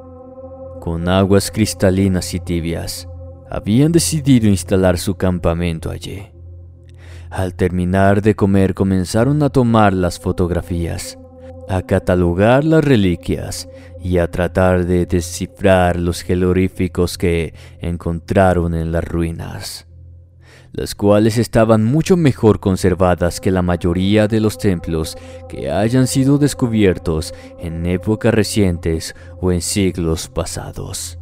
Con 0.80 1.08
aguas 1.08 1.50
cristalinas 1.50 2.34
y 2.34 2.40
tibias, 2.40 3.08
habían 3.50 3.92
decidido 3.92 4.48
instalar 4.48 4.98
su 4.98 5.14
campamento 5.14 5.90
allí. 5.90 6.30
Al 7.30 7.54
terminar 7.54 8.20
de 8.20 8.34
comer 8.34 8.74
comenzaron 8.74 9.42
a 9.42 9.48
tomar 9.48 9.94
las 9.94 10.20
fotografías 10.20 11.16
a 11.68 11.82
catalogar 11.82 12.64
las 12.64 12.84
reliquias 12.84 13.68
y 14.02 14.18
a 14.18 14.30
tratar 14.30 14.86
de 14.86 15.06
descifrar 15.06 15.98
los 15.98 16.22
jeroglíficos 16.22 17.16
que 17.16 17.54
encontraron 17.80 18.74
en 18.74 18.92
las 18.92 19.04
ruinas, 19.04 19.86
las 20.72 20.94
cuales 20.94 21.38
estaban 21.38 21.84
mucho 21.84 22.16
mejor 22.16 22.60
conservadas 22.60 23.40
que 23.40 23.50
la 23.50 23.62
mayoría 23.62 24.28
de 24.28 24.40
los 24.40 24.58
templos 24.58 25.16
que 25.48 25.70
hayan 25.70 26.06
sido 26.06 26.36
descubiertos 26.36 27.32
en 27.58 27.86
épocas 27.86 28.34
recientes 28.34 29.14
o 29.40 29.52
en 29.52 29.62
siglos 29.62 30.28
pasados. 30.28 31.18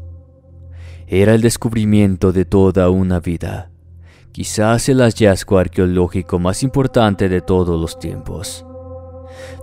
Era 1.06 1.34
el 1.34 1.42
descubrimiento 1.42 2.32
de 2.32 2.46
toda 2.46 2.88
una 2.90 3.20
vida, 3.20 3.70
quizás 4.32 4.88
el 4.88 5.00
hallazgo 5.00 5.58
arqueológico 5.58 6.38
más 6.38 6.62
importante 6.62 7.28
de 7.28 7.42
todos 7.42 7.78
los 7.80 7.98
tiempos 7.98 8.64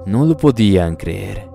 no 0.05 0.25
lo 0.25 0.37
podían 0.37 0.95
creer. 0.95 1.47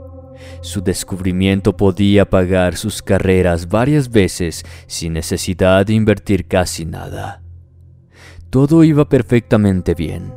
Su 0.61 0.81
descubrimiento 0.83 1.77
podía 1.77 2.29
pagar 2.29 2.77
sus 2.77 3.03
carreras 3.03 3.69
varias 3.69 4.11
veces 4.11 4.65
sin 4.87 5.13
necesidad 5.13 5.85
de 5.87 5.95
invertir 5.95 6.47
casi 6.47 6.85
nada. 6.85 7.43
Todo 8.51 8.85
iba 8.85 9.09
perfectamente 9.09 9.95
bien. 9.95 10.33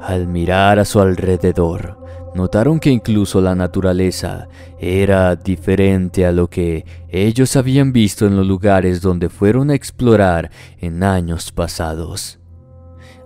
Al 0.00 0.26
mirar 0.26 0.78
a 0.78 0.84
su 0.84 1.00
alrededor, 1.00 1.98
notaron 2.34 2.78
que 2.78 2.90
incluso 2.90 3.40
la 3.40 3.54
naturaleza 3.54 4.48
era 4.78 5.34
diferente 5.36 6.26
a 6.26 6.32
lo 6.32 6.48
que 6.48 6.84
ellos 7.08 7.56
habían 7.56 7.92
visto 7.92 8.26
en 8.26 8.36
los 8.36 8.46
lugares 8.46 9.00
donde 9.00 9.28
fueron 9.28 9.70
a 9.70 9.74
explorar 9.74 10.50
en 10.78 11.02
años 11.02 11.50
pasados. 11.50 12.38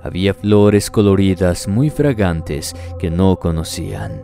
Había 0.02 0.33
flores 0.33 0.90
coloridas 0.90 1.69
muy 1.69 1.90
fragantes 1.90 2.75
que 2.99 3.11
no 3.11 3.37
conocían, 3.37 4.23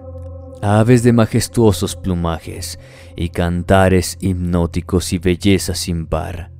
aves 0.62 1.02
de 1.02 1.12
majestuosos 1.12 1.96
plumajes 1.96 2.78
y 3.14 3.28
cantares 3.28 4.16
hipnóticos 4.20 5.12
y 5.12 5.18
belleza 5.18 5.74
sin 5.74 6.06
par. 6.06 6.50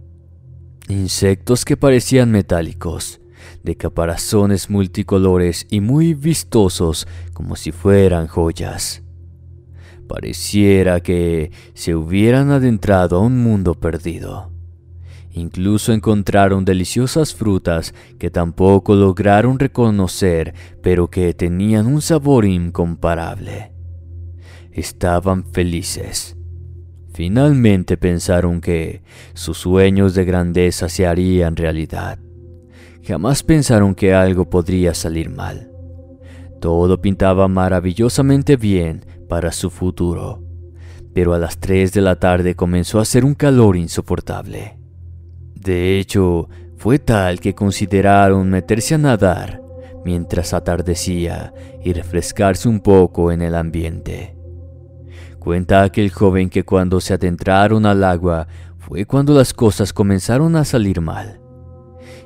Insectos 0.88 1.64
que 1.64 1.76
parecían 1.76 2.30
metálicos, 2.30 3.20
de 3.62 3.76
caparazones 3.76 4.68
multicolores 4.68 5.66
y 5.70 5.80
muy 5.80 6.14
vistosos 6.14 7.08
como 7.32 7.56
si 7.56 7.73
fueran 7.73 8.26
joyas. 8.26 9.02
Pareciera 10.06 11.00
que 11.00 11.50
se 11.75 11.94
hubieran 11.94 12.50
adentrado 12.50 13.16
a 13.16 13.20
un 13.20 13.38
mundo 13.38 13.75
perdido 13.75 14.55
Incluso 15.37 15.93
encontraron 15.93 16.64
deliciosas 16.64 17.35
frutas 17.35 17.93
que 18.19 18.31
tampoco 18.31 18.95
lograron 18.95 19.59
reconocer, 19.59 20.55
pero 20.83 21.11
que 21.11 21.35
tenían 21.35 21.87
un 21.87 22.00
sabor 22.00 22.47
incomparable. 22.47 23.71
Estaban 24.73 25.45
felices. 25.45 26.38
Finalmente 27.12 27.99
pensaron 27.99 28.62
que 28.62 29.02
sus 29.35 29.59
sueños 29.59 30.14
de 30.14 30.25
grandeza 30.25 30.88
se 30.88 31.07
harían 31.07 31.55
realidad. 31.55 32.19
Jamás 33.05 33.43
pensaron 33.43 33.95
que 33.95 34.14
algo 34.14 34.49
podría 34.49 34.95
salir 34.95 35.28
mal. 35.28 35.71
Todo 36.62 37.02
pintaba 37.02 37.47
maravillosamente 37.47 38.57
bien 38.57 39.05
para 39.28 39.52
su 39.52 39.69
futuro, 39.69 40.43
pero 41.12 41.35
a 41.35 41.38
las 41.38 41.59
3 41.59 41.93
de 41.93 42.00
la 42.00 42.16
tarde 42.16 42.55
comenzó 42.55 43.00
a 43.00 43.02
hacer 43.02 43.26
un 43.26 43.35
calor 43.35 43.76
insoportable. 43.76 44.75
De 45.66 45.99
hecho, 45.99 46.49
fue 46.76 47.00
tal 47.00 47.40
que 47.40 47.56
consideraron 47.56 48.49
meterse 48.49 48.94
a 48.94 48.99
nadar 48.99 49.61
mientras 50.04 50.54
atardecía 50.54 51.52
y 51.82 51.92
refrescarse 51.92 52.68
un 52.68 52.78
poco 52.78 53.32
en 53.32 53.42
el 53.42 53.56
ambiente. 53.56 54.37
Cuenta 55.40 55.82
aquel 55.82 56.12
joven 56.12 56.50
que 56.50 56.64
cuando 56.64 57.00
se 57.00 57.14
adentraron 57.14 57.85
al 57.85 58.04
agua 58.04 58.46
fue 58.78 59.06
cuando 59.06 59.35
las 59.35 59.52
cosas 59.52 59.92
comenzaron 59.92 60.54
a 60.54 60.64
salir 60.64 61.00
mal. 61.00 61.40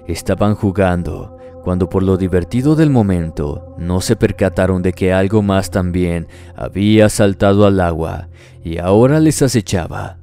Estaban 0.06 0.54
jugando 0.54 1.38
cuando 1.64 1.88
por 1.88 2.02
lo 2.02 2.18
divertido 2.18 2.76
del 2.76 2.90
momento 2.90 3.75
no 3.78 4.02
se 4.02 4.16
percataron 4.16 4.82
de 4.82 4.92
que 4.92 5.14
algo 5.14 5.40
más 5.40 5.70
también 5.70 6.28
había 6.54 7.09
saltado 7.09 7.64
al 7.64 7.80
agua 7.80 8.28
y 8.62 8.76
ahora 8.76 9.18
les 9.18 9.40
acechaba. 9.40 10.20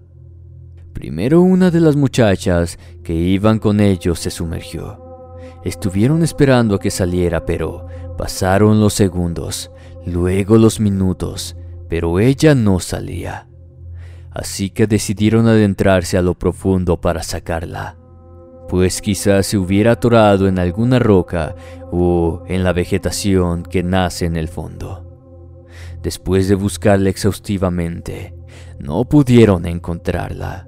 Primero 0.97 1.43
una 1.43 1.69
de 1.69 1.79
las 1.79 1.95
muchachas 1.95 2.79
que 3.03 3.13
iban 3.13 3.59
con 3.59 3.81
ellos 3.81 4.17
se 4.19 4.31
sumergió. 4.31 5.35
Estuvieron 5.63 6.23
esperando 6.23 6.73
a 6.73 6.79
que 6.79 6.89
saliera, 6.89 7.45
pero 7.45 7.85
pasaron 8.17 8.79
los 8.79 8.95
segundos, 8.95 9.69
luego 10.07 10.57
los 10.57 10.79
minutos, 10.79 11.55
pero 11.87 12.19
ella 12.19 12.55
no 12.55 12.79
salía. 12.79 13.47
Así 14.31 14.71
que 14.71 14.87
decidieron 14.87 15.47
adentrarse 15.47 16.17
a 16.17 16.23
lo 16.23 16.33
profundo 16.33 16.99
para 16.99 17.21
sacarla 17.21 17.95
pues 18.67 19.01
quizás 19.01 19.45
se 19.45 19.57
hubiera 19.57 19.93
atorado 19.93 20.45
en 20.49 20.59
alguna 20.59 20.99
roca 20.99 21.55
o 21.89 22.43
en 22.47 22.65
la 22.65 22.73
vegetación 22.73 23.63
que 23.63 23.81
nace 23.81 24.25
en 24.25 24.35
el 24.35 24.49
fondo. 24.49 25.05
Después 26.01 26.49
de 26.49 26.55
buscarla 26.55 27.09
exhaustivamente, 27.09 28.33
no 28.77 29.05
pudieron 29.05 29.65
encontrarla. 29.65 30.66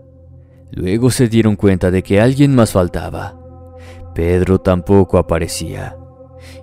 Luego 0.71 1.11
se 1.11 1.27
dieron 1.27 1.55
cuenta 1.55 1.91
de 1.91 2.03
que 2.03 2.21
alguien 2.21 2.55
más 2.55 2.71
faltaba. 2.71 3.37
Pedro 4.13 4.59
tampoco 4.59 5.17
aparecía, 5.17 5.97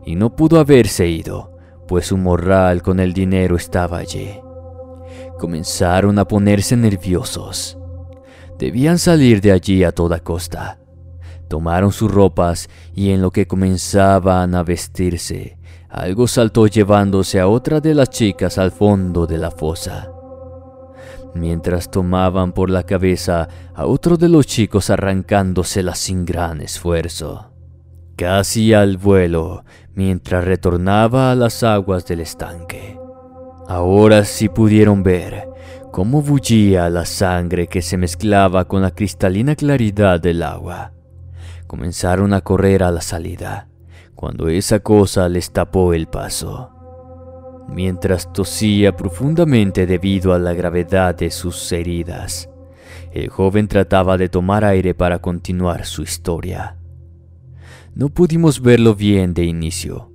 y 0.04 0.14
no 0.14 0.34
pudo 0.34 0.58
haberse 0.60 1.08
ido, 1.08 1.56
pues 1.88 2.06
su 2.06 2.16
morral 2.16 2.82
con 2.82 3.00
el 3.00 3.12
dinero 3.12 3.56
estaba 3.56 3.98
allí. 3.98 4.40
Comenzaron 5.38 6.18
a 6.18 6.26
ponerse 6.26 6.76
nerviosos. 6.76 7.78
Debían 8.58 8.98
salir 8.98 9.40
de 9.40 9.52
allí 9.52 9.84
a 9.84 9.92
toda 9.92 10.20
costa 10.20 10.78
Tomaron 11.48 11.92
sus 11.92 12.10
ropas 12.10 12.68
y 12.94 13.10
en 13.10 13.22
lo 13.22 13.30
que 13.30 13.46
comenzaban 13.46 14.54
a 14.54 14.62
vestirse, 14.62 15.58
algo 15.88 16.26
saltó 16.26 16.66
llevándose 16.66 17.38
a 17.38 17.46
otra 17.46 17.80
de 17.80 17.94
las 17.94 18.10
chicas 18.10 18.58
al 18.58 18.72
fondo 18.72 19.26
de 19.26 19.38
la 19.38 19.50
fosa. 19.50 20.10
Mientras 21.38 21.90
tomaban 21.90 22.52
por 22.52 22.70
la 22.70 22.82
cabeza 22.82 23.48
a 23.74 23.86
otro 23.86 24.16
de 24.16 24.28
los 24.28 24.46
chicos 24.46 24.90
arrancándosela 24.90 25.94
sin 25.94 26.24
gran 26.24 26.60
esfuerzo. 26.60 27.52
Casi 28.16 28.72
al 28.72 28.96
vuelo, 28.96 29.64
mientras 29.94 30.44
retornaba 30.44 31.30
a 31.30 31.34
las 31.34 31.62
aguas 31.62 32.06
del 32.06 32.20
estanque. 32.20 32.98
Ahora 33.68 34.24
sí 34.24 34.48
pudieron 34.48 35.02
ver 35.02 35.48
cómo 35.92 36.22
bullía 36.22 36.88
la 36.88 37.04
sangre 37.04 37.66
que 37.66 37.82
se 37.82 37.96
mezclaba 37.96 38.64
con 38.66 38.82
la 38.82 38.90
cristalina 38.90 39.54
claridad 39.54 40.20
del 40.20 40.42
agua 40.42 40.92
comenzaron 41.66 42.32
a 42.32 42.40
correr 42.40 42.82
a 42.82 42.90
la 42.90 43.00
salida, 43.00 43.68
cuando 44.14 44.48
esa 44.48 44.80
cosa 44.80 45.28
les 45.28 45.52
tapó 45.52 45.92
el 45.92 46.06
paso. 46.06 46.75
Mientras 47.68 48.32
tosía 48.32 48.96
profundamente 48.96 49.86
debido 49.86 50.32
a 50.32 50.38
la 50.38 50.54
gravedad 50.54 51.14
de 51.14 51.30
sus 51.30 51.70
heridas, 51.72 52.48
el 53.12 53.28
joven 53.28 53.68
trataba 53.68 54.16
de 54.16 54.28
tomar 54.28 54.64
aire 54.64 54.94
para 54.94 55.18
continuar 55.18 55.84
su 55.84 56.02
historia. 56.02 56.76
No 57.94 58.08
pudimos 58.08 58.60
verlo 58.60 58.94
bien 58.94 59.34
de 59.34 59.44
inicio. 59.44 60.12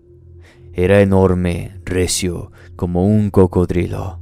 Era 0.73 1.01
enorme, 1.01 1.79
recio, 1.83 2.51
como 2.75 3.05
un 3.05 3.29
cocodrilo, 3.29 4.19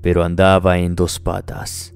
pero 0.00 0.24
andaba 0.24 0.78
en 0.78 0.96
dos 0.96 1.20
patas. 1.20 1.94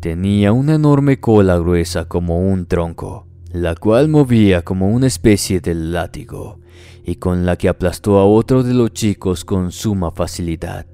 Tenía 0.00 0.52
una 0.52 0.74
enorme 0.74 1.20
cola 1.20 1.58
gruesa 1.58 2.06
como 2.06 2.38
un 2.38 2.66
tronco 2.66 3.26
la 3.52 3.74
cual 3.74 4.08
movía 4.08 4.62
como 4.62 4.88
una 4.88 5.06
especie 5.08 5.60
de 5.60 5.74
látigo, 5.74 6.60
y 7.04 7.16
con 7.16 7.46
la 7.46 7.56
que 7.56 7.68
aplastó 7.68 8.18
a 8.18 8.26
otro 8.26 8.62
de 8.62 8.74
los 8.74 8.92
chicos 8.92 9.44
con 9.44 9.72
suma 9.72 10.10
facilidad, 10.10 10.86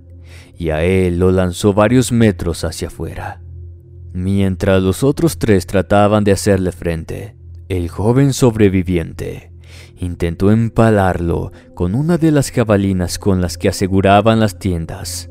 y 0.56 0.70
a 0.70 0.82
él 0.84 1.18
lo 1.18 1.30
lanzó 1.30 1.72
varios 1.72 2.12
metros 2.12 2.64
hacia 2.64 2.88
afuera. 2.88 3.42
Mientras 4.12 4.82
los 4.82 5.02
otros 5.02 5.38
tres 5.38 5.66
trataban 5.66 6.24
de 6.24 6.32
hacerle 6.32 6.72
frente, 6.72 7.36
el 7.68 7.88
joven 7.88 8.32
sobreviviente 8.32 9.52
intentó 9.98 10.50
empalarlo 10.50 11.52
con 11.74 11.94
una 11.94 12.18
de 12.18 12.30
las 12.30 12.50
jabalinas 12.50 13.18
con 13.18 13.40
las 13.40 13.58
que 13.58 13.68
aseguraban 13.68 14.40
las 14.40 14.58
tiendas. 14.58 15.30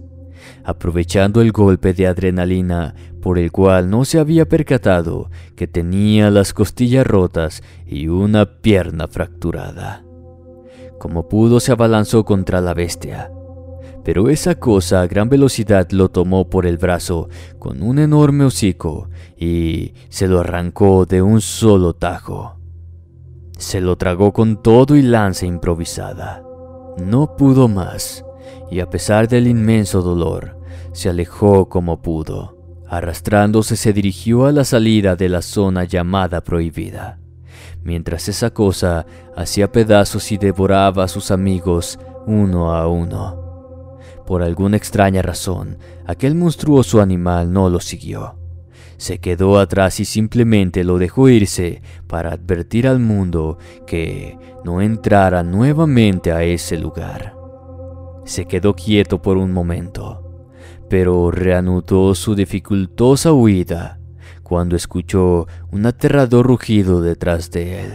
Aprovechando 0.64 1.42
el 1.42 1.52
golpe 1.52 1.94
de 1.94 2.08
adrenalina 2.08 2.96
por 3.22 3.40
el 3.40 3.52
cual 3.52 3.90
no 3.90 4.06
se 4.06 4.20
había 4.20 4.48
percatado 4.48 5.30
que 5.56 5.68
tenía 5.68 6.30
las 6.30 6.54
costillas 6.54 7.06
rotas 7.06 7.64
y 7.86 8.08
una 8.08 8.62
pierna 8.62 9.08
fracturada. 9.08 10.05
Como 11.00 11.28
pudo 11.28 11.60
se 11.60 11.72
abalanzó 11.72 12.26
contra 12.26 12.62
la 12.62 12.74
bestia, 12.74 13.32
pero 14.04 14.30
esa 14.30 14.56
cosa 14.56 15.02
a 15.02 15.08
gran 15.08 15.30
velocidad 15.30 15.90
lo 15.92 16.10
tomó 16.10 16.50
por 16.50 16.66
el 16.66 16.78
brazo 16.78 17.28
con 17.60 17.82
un 17.82 18.00
enorme 18.00 18.46
hocico 18.46 19.10
y 19.38 19.94
se 20.10 20.28
lo 20.28 20.40
arrancó 20.40 21.06
de 21.06 21.22
un 21.22 21.42
solo 21.42 21.94
tajo. 21.94 22.58
Se 23.58 23.82
lo 23.82 23.98
tragó 23.98 24.34
con 24.34 24.62
todo 24.62 24.96
y 24.96 25.02
lanza 25.02 25.46
improvisada. 25.46 26.44
No 26.98 27.36
pudo 27.36 27.68
más, 27.68 28.24
y 28.70 28.80
a 28.80 28.90
pesar 28.90 29.28
del 29.28 29.48
inmenso 29.48 30.02
dolor, 30.02 30.60
se 30.94 31.10
alejó 31.10 31.68
como 31.68 32.02
pudo 32.02 32.56
Arrastrándose 32.88 33.78
se 33.78 33.94
dirigió 33.94 34.46
a 34.46 34.52
la 34.52 34.64
salida 34.64 35.16
de 35.16 35.28
la 35.28 35.42
zona 35.42 35.86
llamada 35.86 36.42
prohibida, 36.42 37.20
mientras 37.86 38.28
esa 38.28 38.50
cosa 38.50 39.06
hacía 39.38 39.72
pedazos 39.72 40.34
y 40.34 40.38
devoraba 40.38 41.06
a 41.06 41.08
sus 41.08 41.32
amigos 41.32 41.98
uno 42.26 42.76
a 42.76 42.90
uno. 42.90 43.98
Por 44.28 44.44
alguna 44.44 44.76
extraña 44.76 45.22
razón, 45.22 45.78
aquel 46.06 46.36
monstruoso 46.36 47.02
animal 47.02 47.54
no 47.54 47.70
lo 47.70 47.80
siguió. 47.80 48.36
Se 48.98 49.20
quedó 49.20 49.58
atrás 49.58 50.02
y 50.02 50.06
simplemente 50.06 50.84
lo 50.84 50.98
dejó 50.98 51.30
irse 51.30 51.82
para 52.08 52.34
advertir 52.34 52.88
al 52.88 53.00
mundo 53.00 53.58
que 53.88 54.38
no 54.66 54.82
entrara 54.82 55.44
nuevamente 55.44 56.34
a 56.34 56.44
ese 56.44 56.78
lugar. 56.78 57.34
Se 58.26 58.46
quedó 58.46 58.76
quieto 58.76 59.22
por 59.22 59.38
un 59.38 59.54
momento 59.54 60.26
pero 60.90 61.32
reanudó 61.32 62.16
su 62.16 62.36
dificultosa 62.36 63.34
huida 63.34 64.00
cuando 64.46 64.76
escuchó 64.76 65.48
un 65.72 65.88
aterrador 65.88 66.46
rugido 66.46 67.02
detrás 67.02 67.50
de 67.50 67.82
él. 67.82 67.92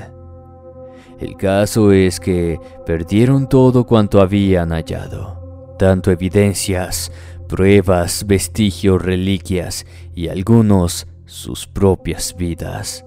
El 1.21 1.37
caso 1.37 1.93
es 1.93 2.19
que 2.19 2.59
perdieron 2.85 3.49
todo 3.49 3.87
cuanto 3.87 4.21
habían 4.21 4.71
hallado, 4.71 5.77
tanto 5.79 6.11
evidencias, 6.11 7.13
pruebas, 7.49 8.27
vestigios, 8.27 9.01
reliquias 9.01 9.87
y 10.13 10.27
algunos 10.27 11.07
sus 11.25 11.69
propias 11.69 12.35
vidas. 12.37 13.05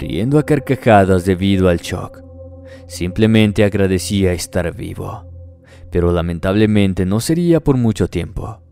Riendo 0.00 0.36
a 0.36 0.42
carcajadas 0.42 1.24
debido 1.24 1.68
al 1.68 1.78
shock, 1.78 2.22
simplemente 2.88 3.62
agradecía 3.62 4.32
estar 4.32 4.74
vivo, 4.74 5.30
pero 5.92 6.10
lamentablemente 6.10 7.06
no 7.06 7.20
sería 7.20 7.60
por 7.60 7.76
mucho 7.76 8.08
tiempo 8.08 8.62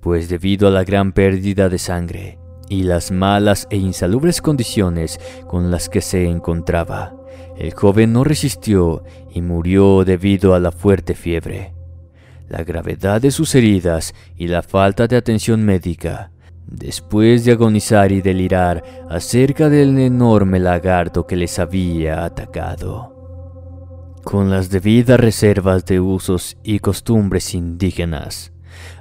pues 0.00 0.28
debido 0.28 0.68
a 0.68 0.70
la 0.70 0.84
gran 0.84 1.12
pérdida 1.12 1.68
de 1.68 1.78
sangre 1.78 2.38
y 2.68 2.82
las 2.82 3.10
malas 3.10 3.66
e 3.70 3.76
insalubres 3.76 4.42
condiciones 4.42 5.20
con 5.46 5.70
las 5.70 5.88
que 5.88 6.00
se 6.00 6.26
encontraba, 6.26 7.14
el 7.56 7.74
joven 7.74 8.12
no 8.12 8.24
resistió 8.24 9.04
y 9.32 9.42
murió 9.42 10.04
debido 10.04 10.54
a 10.54 10.60
la 10.60 10.72
fuerte 10.72 11.14
fiebre. 11.14 11.74
La 12.48 12.64
gravedad 12.64 13.20
de 13.20 13.30
sus 13.30 13.54
heridas 13.54 14.14
y 14.36 14.48
la 14.48 14.62
falta 14.62 15.06
de 15.06 15.16
atención 15.16 15.64
médica 15.64 16.30
después 16.70 17.44
de 17.44 17.52
agonizar 17.52 18.12
y 18.12 18.20
delirar 18.20 18.84
acerca 19.08 19.68
del 19.68 19.98
enorme 19.98 20.58
lagarto 20.58 21.26
que 21.26 21.36
les 21.36 21.58
había 21.58 22.24
atacado. 22.24 23.14
Con 24.22 24.50
las 24.50 24.68
debidas 24.68 25.18
reservas 25.18 25.86
de 25.86 26.00
usos 26.00 26.58
y 26.62 26.80
costumbres 26.80 27.54
indígenas, 27.54 28.52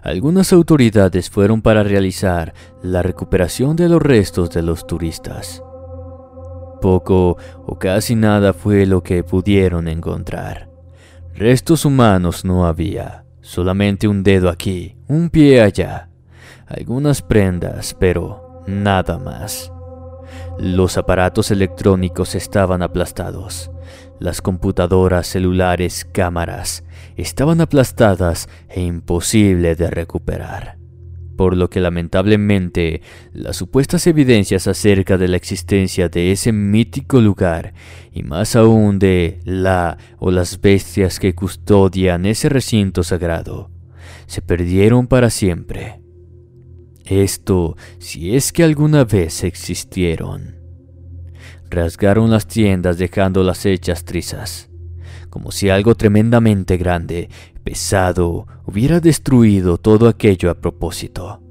algunas 0.01 0.53
autoridades 0.53 1.29
fueron 1.29 1.61
para 1.61 1.83
realizar 1.83 2.53
la 2.81 3.01
recuperación 3.01 3.75
de 3.75 3.89
los 3.89 4.01
restos 4.01 4.49
de 4.51 4.61
los 4.61 4.87
turistas. 4.87 5.63
Poco 6.81 7.37
o 7.65 7.79
casi 7.79 8.15
nada 8.15 8.53
fue 8.53 8.85
lo 8.85 9.01
que 9.01 9.23
pudieron 9.23 9.87
encontrar. 9.87 10.69
Restos 11.33 11.85
humanos 11.85 12.45
no 12.45 12.65
había, 12.65 13.25
solamente 13.41 14.07
un 14.07 14.23
dedo 14.23 14.49
aquí, 14.49 14.97
un 15.07 15.29
pie 15.29 15.61
allá, 15.61 16.09
algunas 16.67 17.21
prendas, 17.21 17.95
pero 17.99 18.63
nada 18.67 19.17
más. 19.17 19.71
Los 20.59 20.97
aparatos 20.97 21.51
electrónicos 21.51 22.35
estaban 22.35 22.81
aplastados. 22.81 23.71
Las 24.19 24.41
computadoras, 24.41 25.27
celulares, 25.27 26.05
cámaras 26.11 26.83
estaban 27.17 27.59
aplastadas 27.59 28.47
e 28.69 28.81
imposible 28.81 29.75
de 29.75 29.89
recuperar. 29.89 30.77
Por 31.35 31.55
lo 31.55 31.69
que 31.69 31.81
lamentablemente 31.81 33.01
las 33.33 33.57
supuestas 33.57 34.07
evidencias 34.07 34.67
acerca 34.67 35.17
de 35.17 35.27
la 35.27 35.37
existencia 35.37 36.09
de 36.09 36.31
ese 36.31 36.51
mítico 36.51 37.19
lugar 37.19 37.73
y 38.11 38.23
más 38.23 38.55
aún 38.55 38.97
de 38.97 39.39
la 39.43 39.97
o 40.17 40.31
las 40.31 40.61
bestias 40.61 41.19
que 41.19 41.35
custodian 41.35 42.25
ese 42.25 42.49
recinto 42.49 43.03
sagrado 43.03 43.69
se 44.27 44.41
perdieron 44.41 45.07
para 45.07 45.29
siempre. 45.29 46.01
Esto 47.05 47.75
si 47.99 48.35
es 48.35 48.51
que 48.51 48.63
alguna 48.63 49.05
vez 49.05 49.43
existieron. 49.43 50.57
Rasgaron 51.69 52.29
las 52.29 52.47
tiendas 52.47 52.97
dejándolas 52.97 53.65
hechas 53.65 54.05
trizas, 54.05 54.66
como 55.37 55.51
si 55.51 55.69
algo 55.69 55.93
tremendamente 55.93 56.77
grande, 56.77 57.29
pesado, 57.63 58.47
hubiera 58.65 58.99
destruido 58.99 59.77
todo 59.77 60.07
aquello 60.07 60.49
a 60.49 60.55
propósito. 60.55 61.43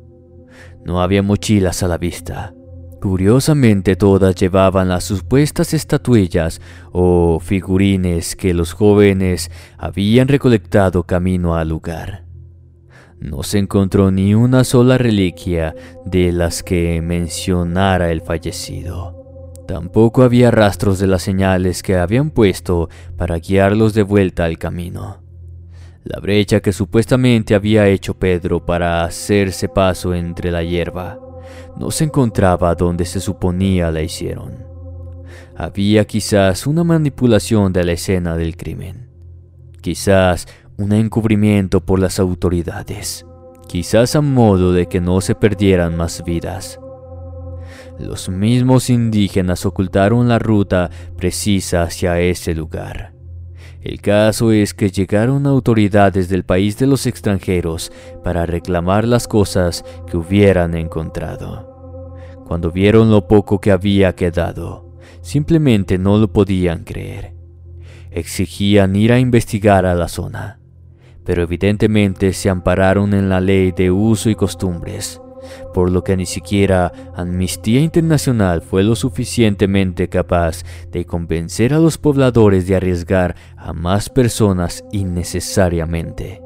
No 0.84 1.00
había 1.00 1.22
mochilas 1.22 1.84
a 1.84 1.86
la 1.86 1.96
vista. 1.96 2.52
Curiosamente 3.00 3.94
todas 3.94 4.34
llevaban 4.34 4.88
las 4.88 5.04
supuestas 5.04 5.72
estatuillas 5.72 6.60
o 6.90 7.38
figurines 7.38 8.34
que 8.34 8.54
los 8.54 8.72
jóvenes 8.72 9.52
habían 9.78 10.26
recolectado 10.26 11.04
camino 11.04 11.54
al 11.54 11.68
lugar. 11.68 12.24
No 13.20 13.44
se 13.44 13.58
encontró 13.58 14.10
ni 14.10 14.34
una 14.34 14.64
sola 14.64 14.98
reliquia 14.98 15.76
de 16.04 16.32
las 16.32 16.64
que 16.64 17.00
mencionara 17.02 18.10
el 18.10 18.20
fallecido. 18.20 19.25
Tampoco 19.66 20.22
había 20.22 20.50
rastros 20.50 20.98
de 20.98 21.08
las 21.08 21.22
señales 21.22 21.82
que 21.82 21.96
habían 21.96 22.30
puesto 22.30 22.88
para 23.16 23.38
guiarlos 23.38 23.94
de 23.94 24.02
vuelta 24.02 24.44
al 24.44 24.58
camino. 24.58 25.18
La 26.04 26.20
brecha 26.20 26.60
que 26.60 26.72
supuestamente 26.72 27.54
había 27.54 27.88
hecho 27.88 28.14
Pedro 28.14 28.64
para 28.64 29.02
hacerse 29.02 29.68
paso 29.68 30.14
entre 30.14 30.52
la 30.52 30.62
hierba 30.62 31.18
no 31.76 31.90
se 31.90 32.04
encontraba 32.04 32.74
donde 32.76 33.04
se 33.04 33.18
suponía 33.18 33.90
la 33.90 34.02
hicieron. 34.02 34.64
Había 35.56 36.04
quizás 36.04 36.66
una 36.66 36.84
manipulación 36.84 37.72
de 37.72 37.84
la 37.84 37.92
escena 37.92 38.36
del 38.36 38.56
crimen. 38.56 39.10
Quizás 39.80 40.46
un 40.76 40.92
encubrimiento 40.92 41.84
por 41.84 41.98
las 41.98 42.20
autoridades. 42.20 43.26
Quizás 43.66 44.14
a 44.14 44.20
modo 44.20 44.72
de 44.72 44.86
que 44.86 45.00
no 45.00 45.20
se 45.20 45.34
perdieran 45.34 45.96
más 45.96 46.22
vidas. 46.24 46.78
Los 47.98 48.28
mismos 48.28 48.90
indígenas 48.90 49.64
ocultaron 49.64 50.28
la 50.28 50.38
ruta 50.38 50.90
precisa 51.16 51.82
hacia 51.82 52.20
ese 52.20 52.54
lugar. 52.54 53.14
El 53.80 54.02
caso 54.02 54.52
es 54.52 54.74
que 54.74 54.90
llegaron 54.90 55.46
autoridades 55.46 56.28
del 56.28 56.44
país 56.44 56.76
de 56.78 56.86
los 56.86 57.06
extranjeros 57.06 57.90
para 58.22 58.44
reclamar 58.44 59.06
las 59.06 59.26
cosas 59.26 59.84
que 60.06 60.16
hubieran 60.16 60.74
encontrado. 60.74 62.14
Cuando 62.44 62.70
vieron 62.70 63.10
lo 63.10 63.26
poco 63.28 63.60
que 63.60 63.70
había 63.70 64.14
quedado, 64.14 64.92
simplemente 65.22 65.98
no 65.98 66.18
lo 66.18 66.32
podían 66.32 66.84
creer. 66.84 67.34
Exigían 68.10 68.94
ir 68.94 69.12
a 69.12 69.18
investigar 69.18 69.86
a 69.86 69.94
la 69.94 70.08
zona, 70.08 70.60
pero 71.24 71.42
evidentemente 71.42 72.32
se 72.32 72.50
ampararon 72.50 73.14
en 73.14 73.28
la 73.28 73.40
ley 73.40 73.72
de 73.72 73.90
uso 73.90 74.28
y 74.28 74.34
costumbres 74.34 75.20
por 75.74 75.90
lo 75.90 76.02
que 76.04 76.16
ni 76.16 76.26
siquiera 76.26 76.92
Amnistía 77.14 77.80
Internacional 77.80 78.62
fue 78.62 78.82
lo 78.82 78.96
suficientemente 78.96 80.08
capaz 80.08 80.62
de 80.90 81.04
convencer 81.04 81.74
a 81.74 81.78
los 81.78 81.98
pobladores 81.98 82.66
de 82.66 82.76
arriesgar 82.76 83.36
a 83.56 83.72
más 83.72 84.08
personas 84.08 84.84
innecesariamente 84.92 86.42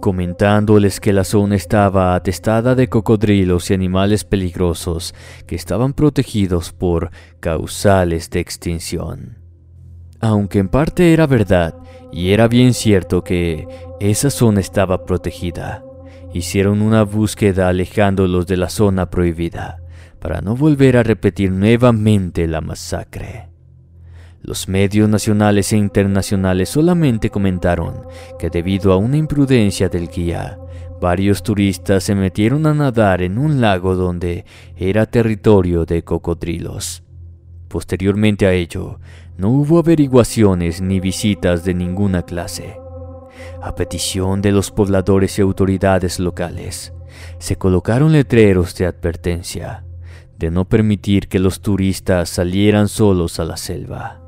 comentándoles 0.00 1.00
que 1.00 1.12
la 1.12 1.24
zona 1.24 1.56
estaba 1.56 2.14
atestada 2.14 2.74
de 2.74 2.88
cocodrilos 2.88 3.70
y 3.70 3.74
animales 3.74 4.24
peligrosos 4.24 5.14
que 5.46 5.56
estaban 5.56 5.94
protegidos 5.94 6.72
por 6.72 7.10
causales 7.40 8.30
de 8.30 8.40
extinción. 8.40 9.38
Aunque 10.20 10.58
en 10.58 10.68
parte 10.68 11.12
era 11.12 11.26
verdad, 11.26 11.74
y 12.12 12.30
era 12.30 12.48
bien 12.48 12.72
cierto 12.72 13.24
que 13.24 13.66
esa 14.00 14.30
zona 14.30 14.60
estaba 14.60 15.04
protegida, 15.04 15.84
hicieron 16.32 16.82
una 16.82 17.02
búsqueda 17.02 17.68
alejándolos 17.68 18.46
de 18.46 18.56
la 18.56 18.68
zona 18.68 19.10
prohibida 19.10 19.80
para 20.18 20.40
no 20.40 20.56
volver 20.56 20.96
a 20.96 21.02
repetir 21.02 21.52
nuevamente 21.52 22.46
la 22.46 22.60
masacre. 22.60 23.48
Los 24.42 24.68
medios 24.68 25.08
nacionales 25.08 25.72
e 25.72 25.76
internacionales 25.76 26.68
solamente 26.68 27.30
comentaron 27.30 28.02
que 28.38 28.50
debido 28.50 28.92
a 28.92 28.96
una 28.96 29.16
imprudencia 29.16 29.88
del 29.88 30.08
guía, 30.08 30.58
varios 31.00 31.42
turistas 31.42 32.04
se 32.04 32.14
metieron 32.14 32.66
a 32.66 32.74
nadar 32.74 33.22
en 33.22 33.38
un 33.38 33.60
lago 33.60 33.96
donde 33.96 34.44
era 34.76 35.06
territorio 35.06 35.84
de 35.84 36.04
cocodrilos. 36.04 37.02
Posteriormente 37.68 38.46
a 38.46 38.52
ello, 38.52 39.00
no 39.36 39.50
hubo 39.50 39.78
averiguaciones 39.78 40.80
ni 40.80 41.00
visitas 41.00 41.64
de 41.64 41.74
ninguna 41.74 42.22
clase 42.22 42.85
a 43.62 43.74
petición 43.74 44.42
de 44.42 44.52
los 44.52 44.70
pobladores 44.70 45.38
y 45.38 45.42
autoridades 45.42 46.18
locales, 46.18 46.92
se 47.38 47.56
colocaron 47.56 48.12
letreros 48.12 48.74
de 48.76 48.86
advertencia 48.86 49.86
de 50.38 50.50
no 50.50 50.66
permitir 50.66 51.28
que 51.28 51.38
los 51.38 51.60
turistas 51.60 52.28
salieran 52.28 52.88
solos 52.88 53.40
a 53.40 53.44
la 53.44 53.56
selva. 53.56 54.20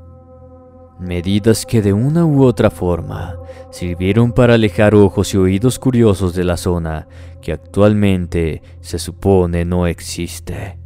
Medidas 0.99 1.65
que 1.65 1.81
de 1.81 1.93
una 1.93 2.25
u 2.25 2.43
otra 2.43 2.69
forma 2.69 3.37
sirvieron 3.71 4.33
para 4.33 4.55
alejar 4.55 4.95
ojos 4.95 5.33
y 5.33 5.37
oídos 5.37 5.79
curiosos 5.79 6.33
de 6.33 6.43
la 6.43 6.57
zona 6.57 7.07
que 7.41 7.53
actualmente 7.53 8.61
se 8.81 8.99
supone 8.99 9.63
no 9.63 9.87
existe. 9.87 10.77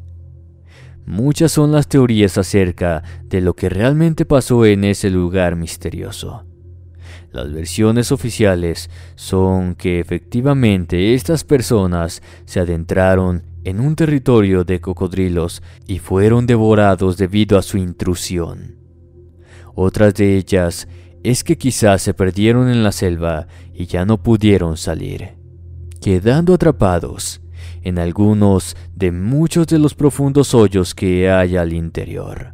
Muchas 1.06 1.52
son 1.52 1.72
las 1.72 1.88
teorías 1.88 2.38
acerca 2.38 3.04
de 3.24 3.42
lo 3.42 3.56
que 3.56 3.70
realmente 3.70 4.26
pasó 4.26 4.66
en 4.66 4.84
ese 4.84 5.10
lugar 5.10 5.56
misterioso. 5.56 6.46
Las 7.34 7.52
versiones 7.52 8.12
oficiales 8.12 8.92
son 9.16 9.74
que 9.74 10.00
efectivamente 10.00 11.16
estas 11.16 11.44
personas 11.44 12.22
se 12.46 12.60
adentraron 12.60 13.42
en 13.64 13.80
un 13.80 13.96
territorio 13.96 14.64
de 14.64 14.80
cocodrilos 14.80 15.64
y 15.88 15.98
fueron 15.98 16.46
devorados 16.46 17.18
debido 17.18 17.58
a 17.58 17.64
su 17.64 17.80
intrusión. 17.80 18.76
Otras 19.74 20.14
de 20.14 20.38
ellas 20.38 20.88
es 21.24 21.44
que 21.44 21.58
quizás 21.58 22.04
se 22.04 22.14
perdieron 22.14 22.70
en 22.70 22.84
la 22.84 22.92
selva 22.92 23.48
y 23.74 23.88
ya 23.88 24.06
no 24.06 24.22
pudieron 24.22 24.78
salir, 24.78 25.30
quedando 26.02 26.54
atrapados 26.54 27.42
en 27.82 27.98
algunos 27.98 28.78
de 28.94 29.12
muchos 29.12 29.66
de 29.66 29.80
los 29.80 29.96
profundos 29.96 30.54
hoyos 30.54 30.94
que 30.94 31.32
hay 31.32 31.58
al 31.58 31.74
interior, 31.74 32.54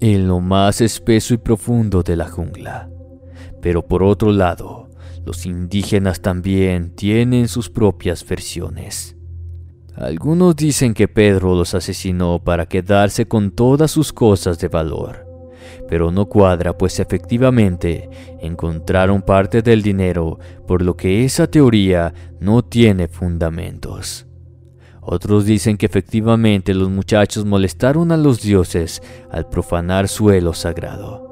en 0.00 0.26
lo 0.26 0.40
más 0.40 0.80
espeso 0.80 1.34
y 1.34 1.36
profundo 1.36 2.02
de 2.02 2.16
la 2.16 2.30
jungla. 2.30 2.88
Pero 3.60 3.86
por 3.86 4.02
otro 4.02 4.32
lado, 4.32 4.90
los 5.24 5.46
indígenas 5.46 6.20
también 6.20 6.90
tienen 6.94 7.48
sus 7.48 7.68
propias 7.68 8.26
versiones. 8.26 9.16
Algunos 9.96 10.56
dicen 10.56 10.94
que 10.94 11.08
Pedro 11.08 11.54
los 11.54 11.74
asesinó 11.74 12.42
para 12.42 12.66
quedarse 12.66 13.26
con 13.26 13.50
todas 13.50 13.90
sus 13.90 14.12
cosas 14.12 14.58
de 14.58 14.68
valor, 14.68 15.26
pero 15.88 16.10
no 16.10 16.26
cuadra 16.26 16.76
pues 16.78 17.00
efectivamente 17.00 18.08
encontraron 18.40 19.20
parte 19.20 19.60
del 19.60 19.82
dinero, 19.82 20.38
por 20.66 20.80
lo 20.80 20.96
que 20.96 21.24
esa 21.24 21.48
teoría 21.48 22.14
no 22.40 22.62
tiene 22.62 23.08
fundamentos. 23.08 24.26
Otros 25.02 25.44
dicen 25.44 25.76
que 25.76 25.86
efectivamente 25.86 26.72
los 26.72 26.88
muchachos 26.88 27.44
molestaron 27.44 28.12
a 28.12 28.16
los 28.16 28.40
dioses 28.40 29.02
al 29.30 29.48
profanar 29.48 30.08
suelo 30.08 30.54
sagrado 30.54 31.29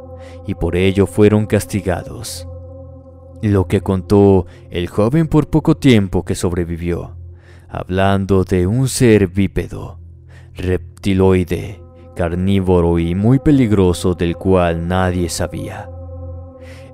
y 0.49 0.55
por 0.55 0.77
ello 0.77 1.07
fueron 1.07 1.45
castigados. 1.45 2.49
Lo 3.43 3.69
que 3.69 3.83
contó 3.83 4.47
el 4.71 4.89
joven 4.89 5.29
por 5.29 5.51
poco 5.51 5.77
tiempo 5.77 6.25
que 6.25 6.35
sobrevivió, 6.35 7.17
hablando 7.69 8.45
de 8.45 8.67
un 8.67 8.89
ser 8.89 9.29
bípedo, 9.29 10.01
reptiloide, 10.55 11.83
carnívoro 12.17 12.99
y 12.99 13.15
muy 13.15 13.39
peligroso 13.39 14.15
del 14.15 14.37
cual 14.37 14.89
nadie 14.89 15.29
sabía. 15.29 15.91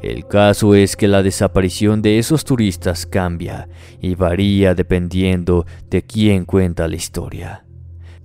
El 0.03 0.27
caso 0.27 0.75
es 0.75 0.97
que 0.97 1.07
la 1.07 1.23
desaparición 1.23 2.03
de 2.03 2.19
esos 2.19 2.45
turistas 2.45 3.07
cambia 3.07 3.69
y 4.01 4.17
varía 4.17 4.75
dependiendo 4.75 5.65
de 5.89 6.03
quién 6.03 6.45
cuenta 6.45 6.89
la 6.89 6.97
historia. 6.97 7.65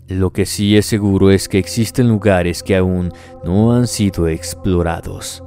Lo 0.10 0.32
que 0.32 0.48
sí 0.48 0.76
es 0.76 0.88
seguro 0.88 1.30
es 1.30 1.48
que 1.48 1.60
existen 1.60 2.08
lugares 2.08 2.64
que 2.64 2.76
aún 2.76 3.12
no 3.44 3.74
han 3.74 3.86
sido 3.86 4.28
explorados. 4.28 5.44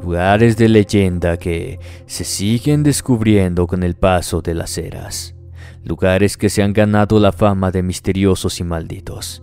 Lugares 0.00 0.56
de 0.56 0.68
leyenda 0.68 1.36
que 1.36 1.80
se 2.06 2.22
siguen 2.22 2.84
descubriendo 2.84 3.66
con 3.66 3.82
el 3.82 3.96
paso 3.96 4.40
de 4.40 4.54
las 4.54 4.78
eras. 4.78 5.34
Lugares 5.82 6.36
que 6.36 6.48
se 6.48 6.62
han 6.62 6.72
ganado 6.72 7.18
la 7.18 7.32
fama 7.32 7.72
de 7.72 7.82
misteriosos 7.82 8.60
y 8.60 8.64
malditos. 8.64 9.42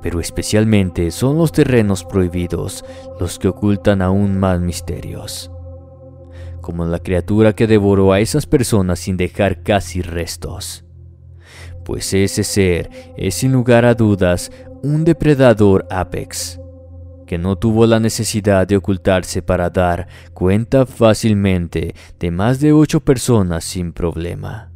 Pero 0.00 0.20
especialmente 0.20 1.10
son 1.10 1.36
los 1.36 1.50
terrenos 1.50 2.04
prohibidos 2.04 2.84
los 3.18 3.40
que 3.40 3.48
ocultan 3.48 4.00
aún 4.00 4.38
más 4.38 4.60
misterios. 4.60 5.50
Como 6.60 6.84
la 6.84 7.00
criatura 7.00 7.52
que 7.52 7.66
devoró 7.66 8.12
a 8.12 8.20
esas 8.20 8.46
personas 8.46 9.00
sin 9.00 9.16
dejar 9.16 9.64
casi 9.64 10.02
restos 10.02 10.84
pues 11.84 12.12
ese 12.14 12.44
ser 12.44 12.90
es 13.16 13.34
sin 13.34 13.52
lugar 13.52 13.84
a 13.84 13.94
dudas 13.94 14.50
un 14.82 15.04
depredador 15.04 15.86
apex, 15.90 16.60
que 17.26 17.38
no 17.38 17.56
tuvo 17.56 17.86
la 17.86 18.00
necesidad 18.00 18.66
de 18.66 18.76
ocultarse 18.76 19.42
para 19.42 19.70
dar 19.70 20.08
cuenta 20.34 20.86
fácilmente 20.86 21.94
de 22.18 22.30
más 22.30 22.60
de 22.60 22.72
ocho 22.72 23.00
personas 23.00 23.64
sin 23.64 23.92
problema, 23.92 24.70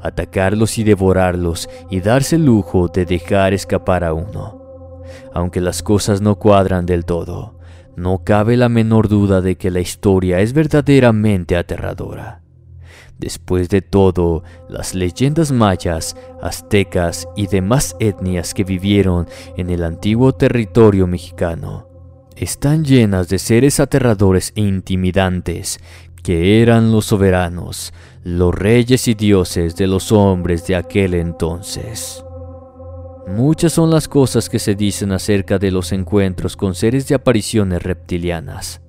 atacarlos 0.00 0.78
y 0.78 0.84
devorarlos 0.84 1.68
y 1.90 2.00
darse 2.00 2.36
el 2.36 2.46
lujo 2.46 2.88
de 2.88 3.04
dejar 3.04 3.52
escapar 3.52 4.04
a 4.04 4.12
uno. 4.12 4.60
Aunque 5.34 5.60
las 5.60 5.82
cosas 5.82 6.20
no 6.20 6.36
cuadran 6.36 6.86
del 6.86 7.04
todo, 7.04 7.58
no 7.96 8.24
cabe 8.24 8.56
la 8.56 8.68
menor 8.68 9.08
duda 9.08 9.40
de 9.40 9.56
que 9.56 9.70
la 9.70 9.80
historia 9.80 10.40
es 10.40 10.52
verdaderamente 10.52 11.56
aterradora. 11.56 12.41
Después 13.22 13.68
de 13.68 13.82
todo, 13.82 14.42
las 14.68 14.96
leyendas 14.96 15.52
mayas, 15.52 16.16
aztecas 16.42 17.28
y 17.36 17.46
demás 17.46 17.94
etnias 18.00 18.52
que 18.52 18.64
vivieron 18.64 19.28
en 19.56 19.70
el 19.70 19.84
antiguo 19.84 20.32
territorio 20.32 21.06
mexicano 21.06 21.86
están 22.34 22.84
llenas 22.84 23.28
de 23.28 23.38
seres 23.38 23.78
aterradores 23.78 24.52
e 24.56 24.62
intimidantes 24.62 25.78
que 26.24 26.60
eran 26.62 26.90
los 26.90 27.06
soberanos, 27.06 27.94
los 28.24 28.52
reyes 28.52 29.06
y 29.06 29.14
dioses 29.14 29.76
de 29.76 29.86
los 29.86 30.10
hombres 30.10 30.66
de 30.66 30.74
aquel 30.74 31.14
entonces. 31.14 32.24
Muchas 33.28 33.72
son 33.72 33.90
las 33.90 34.08
cosas 34.08 34.48
que 34.48 34.58
se 34.58 34.74
dicen 34.74 35.12
acerca 35.12 35.60
de 35.60 35.70
los 35.70 35.92
encuentros 35.92 36.56
con 36.56 36.74
seres 36.74 37.06
de 37.06 37.14
apariciones 37.14 37.84
reptilianas 37.84 38.82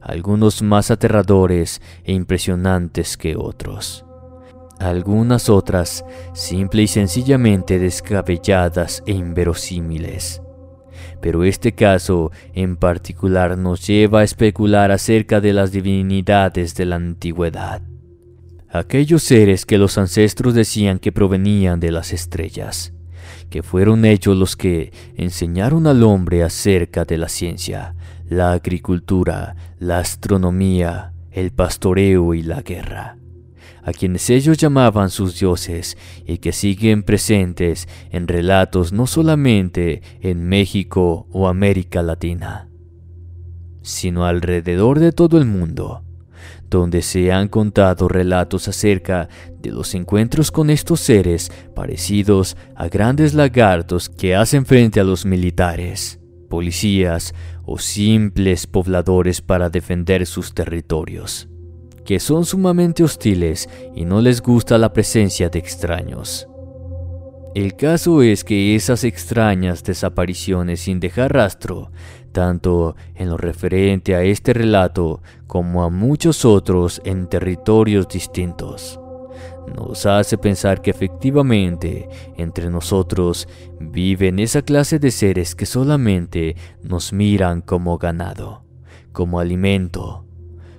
algunos 0.00 0.62
más 0.62 0.90
aterradores 0.90 1.80
e 2.04 2.12
impresionantes 2.12 3.16
que 3.16 3.36
otros. 3.36 4.04
Algunas 4.78 5.48
otras 5.48 6.04
simple 6.34 6.82
y 6.82 6.86
sencillamente 6.86 7.78
descabelladas 7.78 9.02
e 9.06 9.12
inverosímiles. 9.12 10.42
Pero 11.20 11.44
este 11.44 11.72
caso 11.72 12.30
en 12.52 12.76
particular 12.76 13.56
nos 13.56 13.86
lleva 13.86 14.20
a 14.20 14.24
especular 14.24 14.92
acerca 14.92 15.40
de 15.40 15.52
las 15.52 15.72
divinidades 15.72 16.74
de 16.74 16.84
la 16.86 16.96
antigüedad. 16.96 17.82
Aquellos 18.68 19.22
seres 19.22 19.64
que 19.64 19.78
los 19.78 19.96
ancestros 19.96 20.52
decían 20.54 20.98
que 20.98 21.12
provenían 21.12 21.80
de 21.80 21.92
las 21.92 22.12
estrellas, 22.12 22.92
que 23.50 23.62
fueron 23.62 24.04
ellos 24.04 24.36
los 24.36 24.56
que 24.56 24.92
enseñaron 25.16 25.86
al 25.86 26.02
hombre 26.02 26.42
acerca 26.42 27.04
de 27.04 27.18
la 27.18 27.28
ciencia, 27.28 27.94
la 28.28 28.52
agricultura, 28.52 29.56
la 29.78 29.98
astronomía, 29.98 31.12
el 31.30 31.52
pastoreo 31.52 32.34
y 32.34 32.42
la 32.42 32.62
guerra, 32.62 33.18
a 33.82 33.92
quienes 33.92 34.30
ellos 34.30 34.56
llamaban 34.58 35.10
sus 35.10 35.38
dioses 35.38 35.96
y 36.26 36.38
que 36.38 36.52
siguen 36.52 37.02
presentes 37.02 37.88
en 38.10 38.26
relatos 38.26 38.92
no 38.92 39.06
solamente 39.06 40.02
en 40.20 40.48
México 40.48 41.26
o 41.30 41.46
América 41.46 42.02
Latina, 42.02 42.68
sino 43.82 44.24
alrededor 44.24 44.98
de 44.98 45.12
todo 45.12 45.38
el 45.38 45.44
mundo, 45.44 46.05
donde 46.68 47.02
se 47.02 47.32
han 47.32 47.48
contado 47.48 48.08
relatos 48.08 48.68
acerca 48.68 49.28
de 49.60 49.70
los 49.70 49.94
encuentros 49.94 50.50
con 50.50 50.70
estos 50.70 51.00
seres 51.00 51.50
parecidos 51.74 52.56
a 52.74 52.88
grandes 52.88 53.34
lagartos 53.34 54.08
que 54.08 54.34
hacen 54.34 54.66
frente 54.66 55.00
a 55.00 55.04
los 55.04 55.24
militares, 55.24 56.20
policías 56.48 57.34
o 57.64 57.78
simples 57.78 58.66
pobladores 58.66 59.40
para 59.40 59.70
defender 59.70 60.26
sus 60.26 60.54
territorios, 60.54 61.48
que 62.04 62.20
son 62.20 62.44
sumamente 62.44 63.02
hostiles 63.02 63.68
y 63.94 64.04
no 64.04 64.20
les 64.20 64.40
gusta 64.40 64.78
la 64.78 64.92
presencia 64.92 65.48
de 65.48 65.58
extraños. 65.58 66.48
El 67.56 67.74
caso 67.74 68.20
es 68.20 68.44
que 68.44 68.74
esas 68.74 69.02
extrañas 69.02 69.82
desapariciones 69.82 70.80
sin 70.80 71.00
dejar 71.00 71.32
rastro, 71.32 71.90
tanto 72.36 72.96
en 73.14 73.30
lo 73.30 73.38
referente 73.38 74.14
a 74.14 74.22
este 74.22 74.52
relato 74.52 75.22
como 75.46 75.84
a 75.84 75.88
muchos 75.88 76.44
otros 76.44 77.00
en 77.06 77.28
territorios 77.28 78.08
distintos, 78.08 79.00
nos 79.74 80.04
hace 80.04 80.36
pensar 80.36 80.82
que 80.82 80.90
efectivamente 80.90 82.10
entre 82.36 82.68
nosotros 82.68 83.48
viven 83.80 84.38
esa 84.38 84.60
clase 84.60 84.98
de 84.98 85.12
seres 85.12 85.54
que 85.54 85.64
solamente 85.64 86.56
nos 86.82 87.14
miran 87.14 87.62
como 87.62 87.96
ganado, 87.96 88.64
como 89.12 89.40
alimento. 89.40 90.26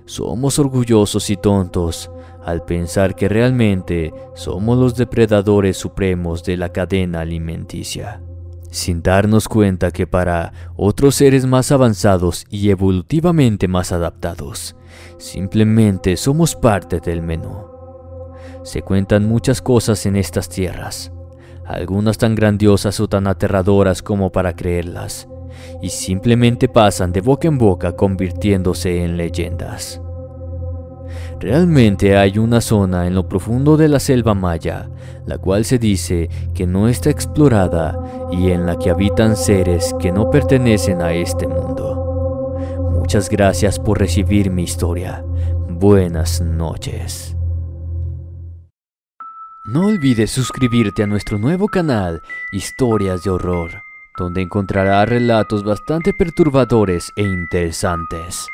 Somos 0.04 0.60
orgullosos 0.60 1.28
y 1.28 1.36
tontos 1.36 2.08
al 2.44 2.64
pensar 2.64 3.16
que 3.16 3.28
realmente 3.28 4.14
somos 4.36 4.78
los 4.78 4.94
depredadores 4.94 5.76
supremos 5.76 6.44
de 6.44 6.56
la 6.56 6.68
cadena 6.68 7.22
alimenticia, 7.22 8.22
sin 8.70 9.02
darnos 9.02 9.48
cuenta 9.48 9.90
que 9.90 10.06
para 10.06 10.52
otros 10.76 11.14
seres 11.14 11.46
más 11.46 11.72
avanzados 11.72 12.46
y 12.50 12.70
evolutivamente 12.70 13.68
más 13.68 13.92
adaptados, 13.92 14.76
simplemente 15.18 16.16
somos 16.16 16.54
parte 16.54 17.00
del 17.00 17.22
menú. 17.22 17.66
Se 18.62 18.82
cuentan 18.82 19.26
muchas 19.26 19.62
cosas 19.62 20.04
en 20.06 20.16
estas 20.16 20.48
tierras, 20.48 21.12
algunas 21.64 22.18
tan 22.18 22.34
grandiosas 22.34 23.00
o 23.00 23.08
tan 23.08 23.26
aterradoras 23.26 24.02
como 24.02 24.30
para 24.30 24.54
creerlas, 24.54 25.28
y 25.80 25.90
simplemente 25.90 26.68
pasan 26.68 27.12
de 27.12 27.20
boca 27.20 27.48
en 27.48 27.58
boca 27.58 27.92
convirtiéndose 27.92 29.04
en 29.04 29.16
leyendas. 29.16 30.00
Realmente 31.40 32.16
hay 32.16 32.38
una 32.38 32.60
zona 32.60 33.06
en 33.06 33.14
lo 33.14 33.28
profundo 33.28 33.76
de 33.76 33.88
la 33.88 34.00
selva 34.00 34.34
maya, 34.34 34.90
la 35.24 35.38
cual 35.38 35.64
se 35.64 35.78
dice 35.78 36.28
que 36.52 36.66
no 36.66 36.88
está 36.88 37.10
explorada 37.10 37.96
y 38.32 38.50
en 38.50 38.66
la 38.66 38.76
que 38.76 38.90
habitan 38.90 39.36
seres 39.36 39.94
que 40.00 40.10
no 40.10 40.30
pertenecen 40.30 41.00
a 41.00 41.12
este 41.12 41.46
mundo. 41.46 42.56
Muchas 42.92 43.28
gracias 43.28 43.78
por 43.78 44.00
recibir 44.00 44.50
mi 44.50 44.64
historia. 44.64 45.24
Buenas 45.68 46.40
noches. 46.40 47.36
No 49.64 49.86
olvides 49.86 50.32
suscribirte 50.32 51.04
a 51.04 51.06
nuestro 51.06 51.38
nuevo 51.38 51.68
canal 51.68 52.20
Historias 52.52 53.22
de 53.22 53.30
Horror, 53.30 53.70
donde 54.18 54.42
encontrarás 54.42 55.08
relatos 55.08 55.62
bastante 55.62 56.12
perturbadores 56.12 57.12
e 57.16 57.22
interesantes. 57.22 58.48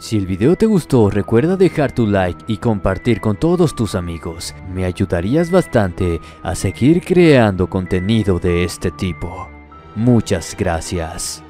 Si 0.00 0.16
el 0.16 0.26
video 0.26 0.56
te 0.56 0.64
gustó, 0.64 1.10
recuerda 1.10 1.58
dejar 1.58 1.92
tu 1.92 2.06
like 2.06 2.42
y 2.46 2.56
compartir 2.56 3.20
con 3.20 3.36
todos 3.36 3.74
tus 3.74 3.94
amigos. 3.94 4.54
Me 4.72 4.86
ayudarías 4.86 5.50
bastante 5.50 6.22
a 6.42 6.54
seguir 6.54 7.04
creando 7.04 7.68
contenido 7.68 8.38
de 8.38 8.64
este 8.64 8.90
tipo. 8.90 9.50
Muchas 9.94 10.56
gracias. 10.58 11.44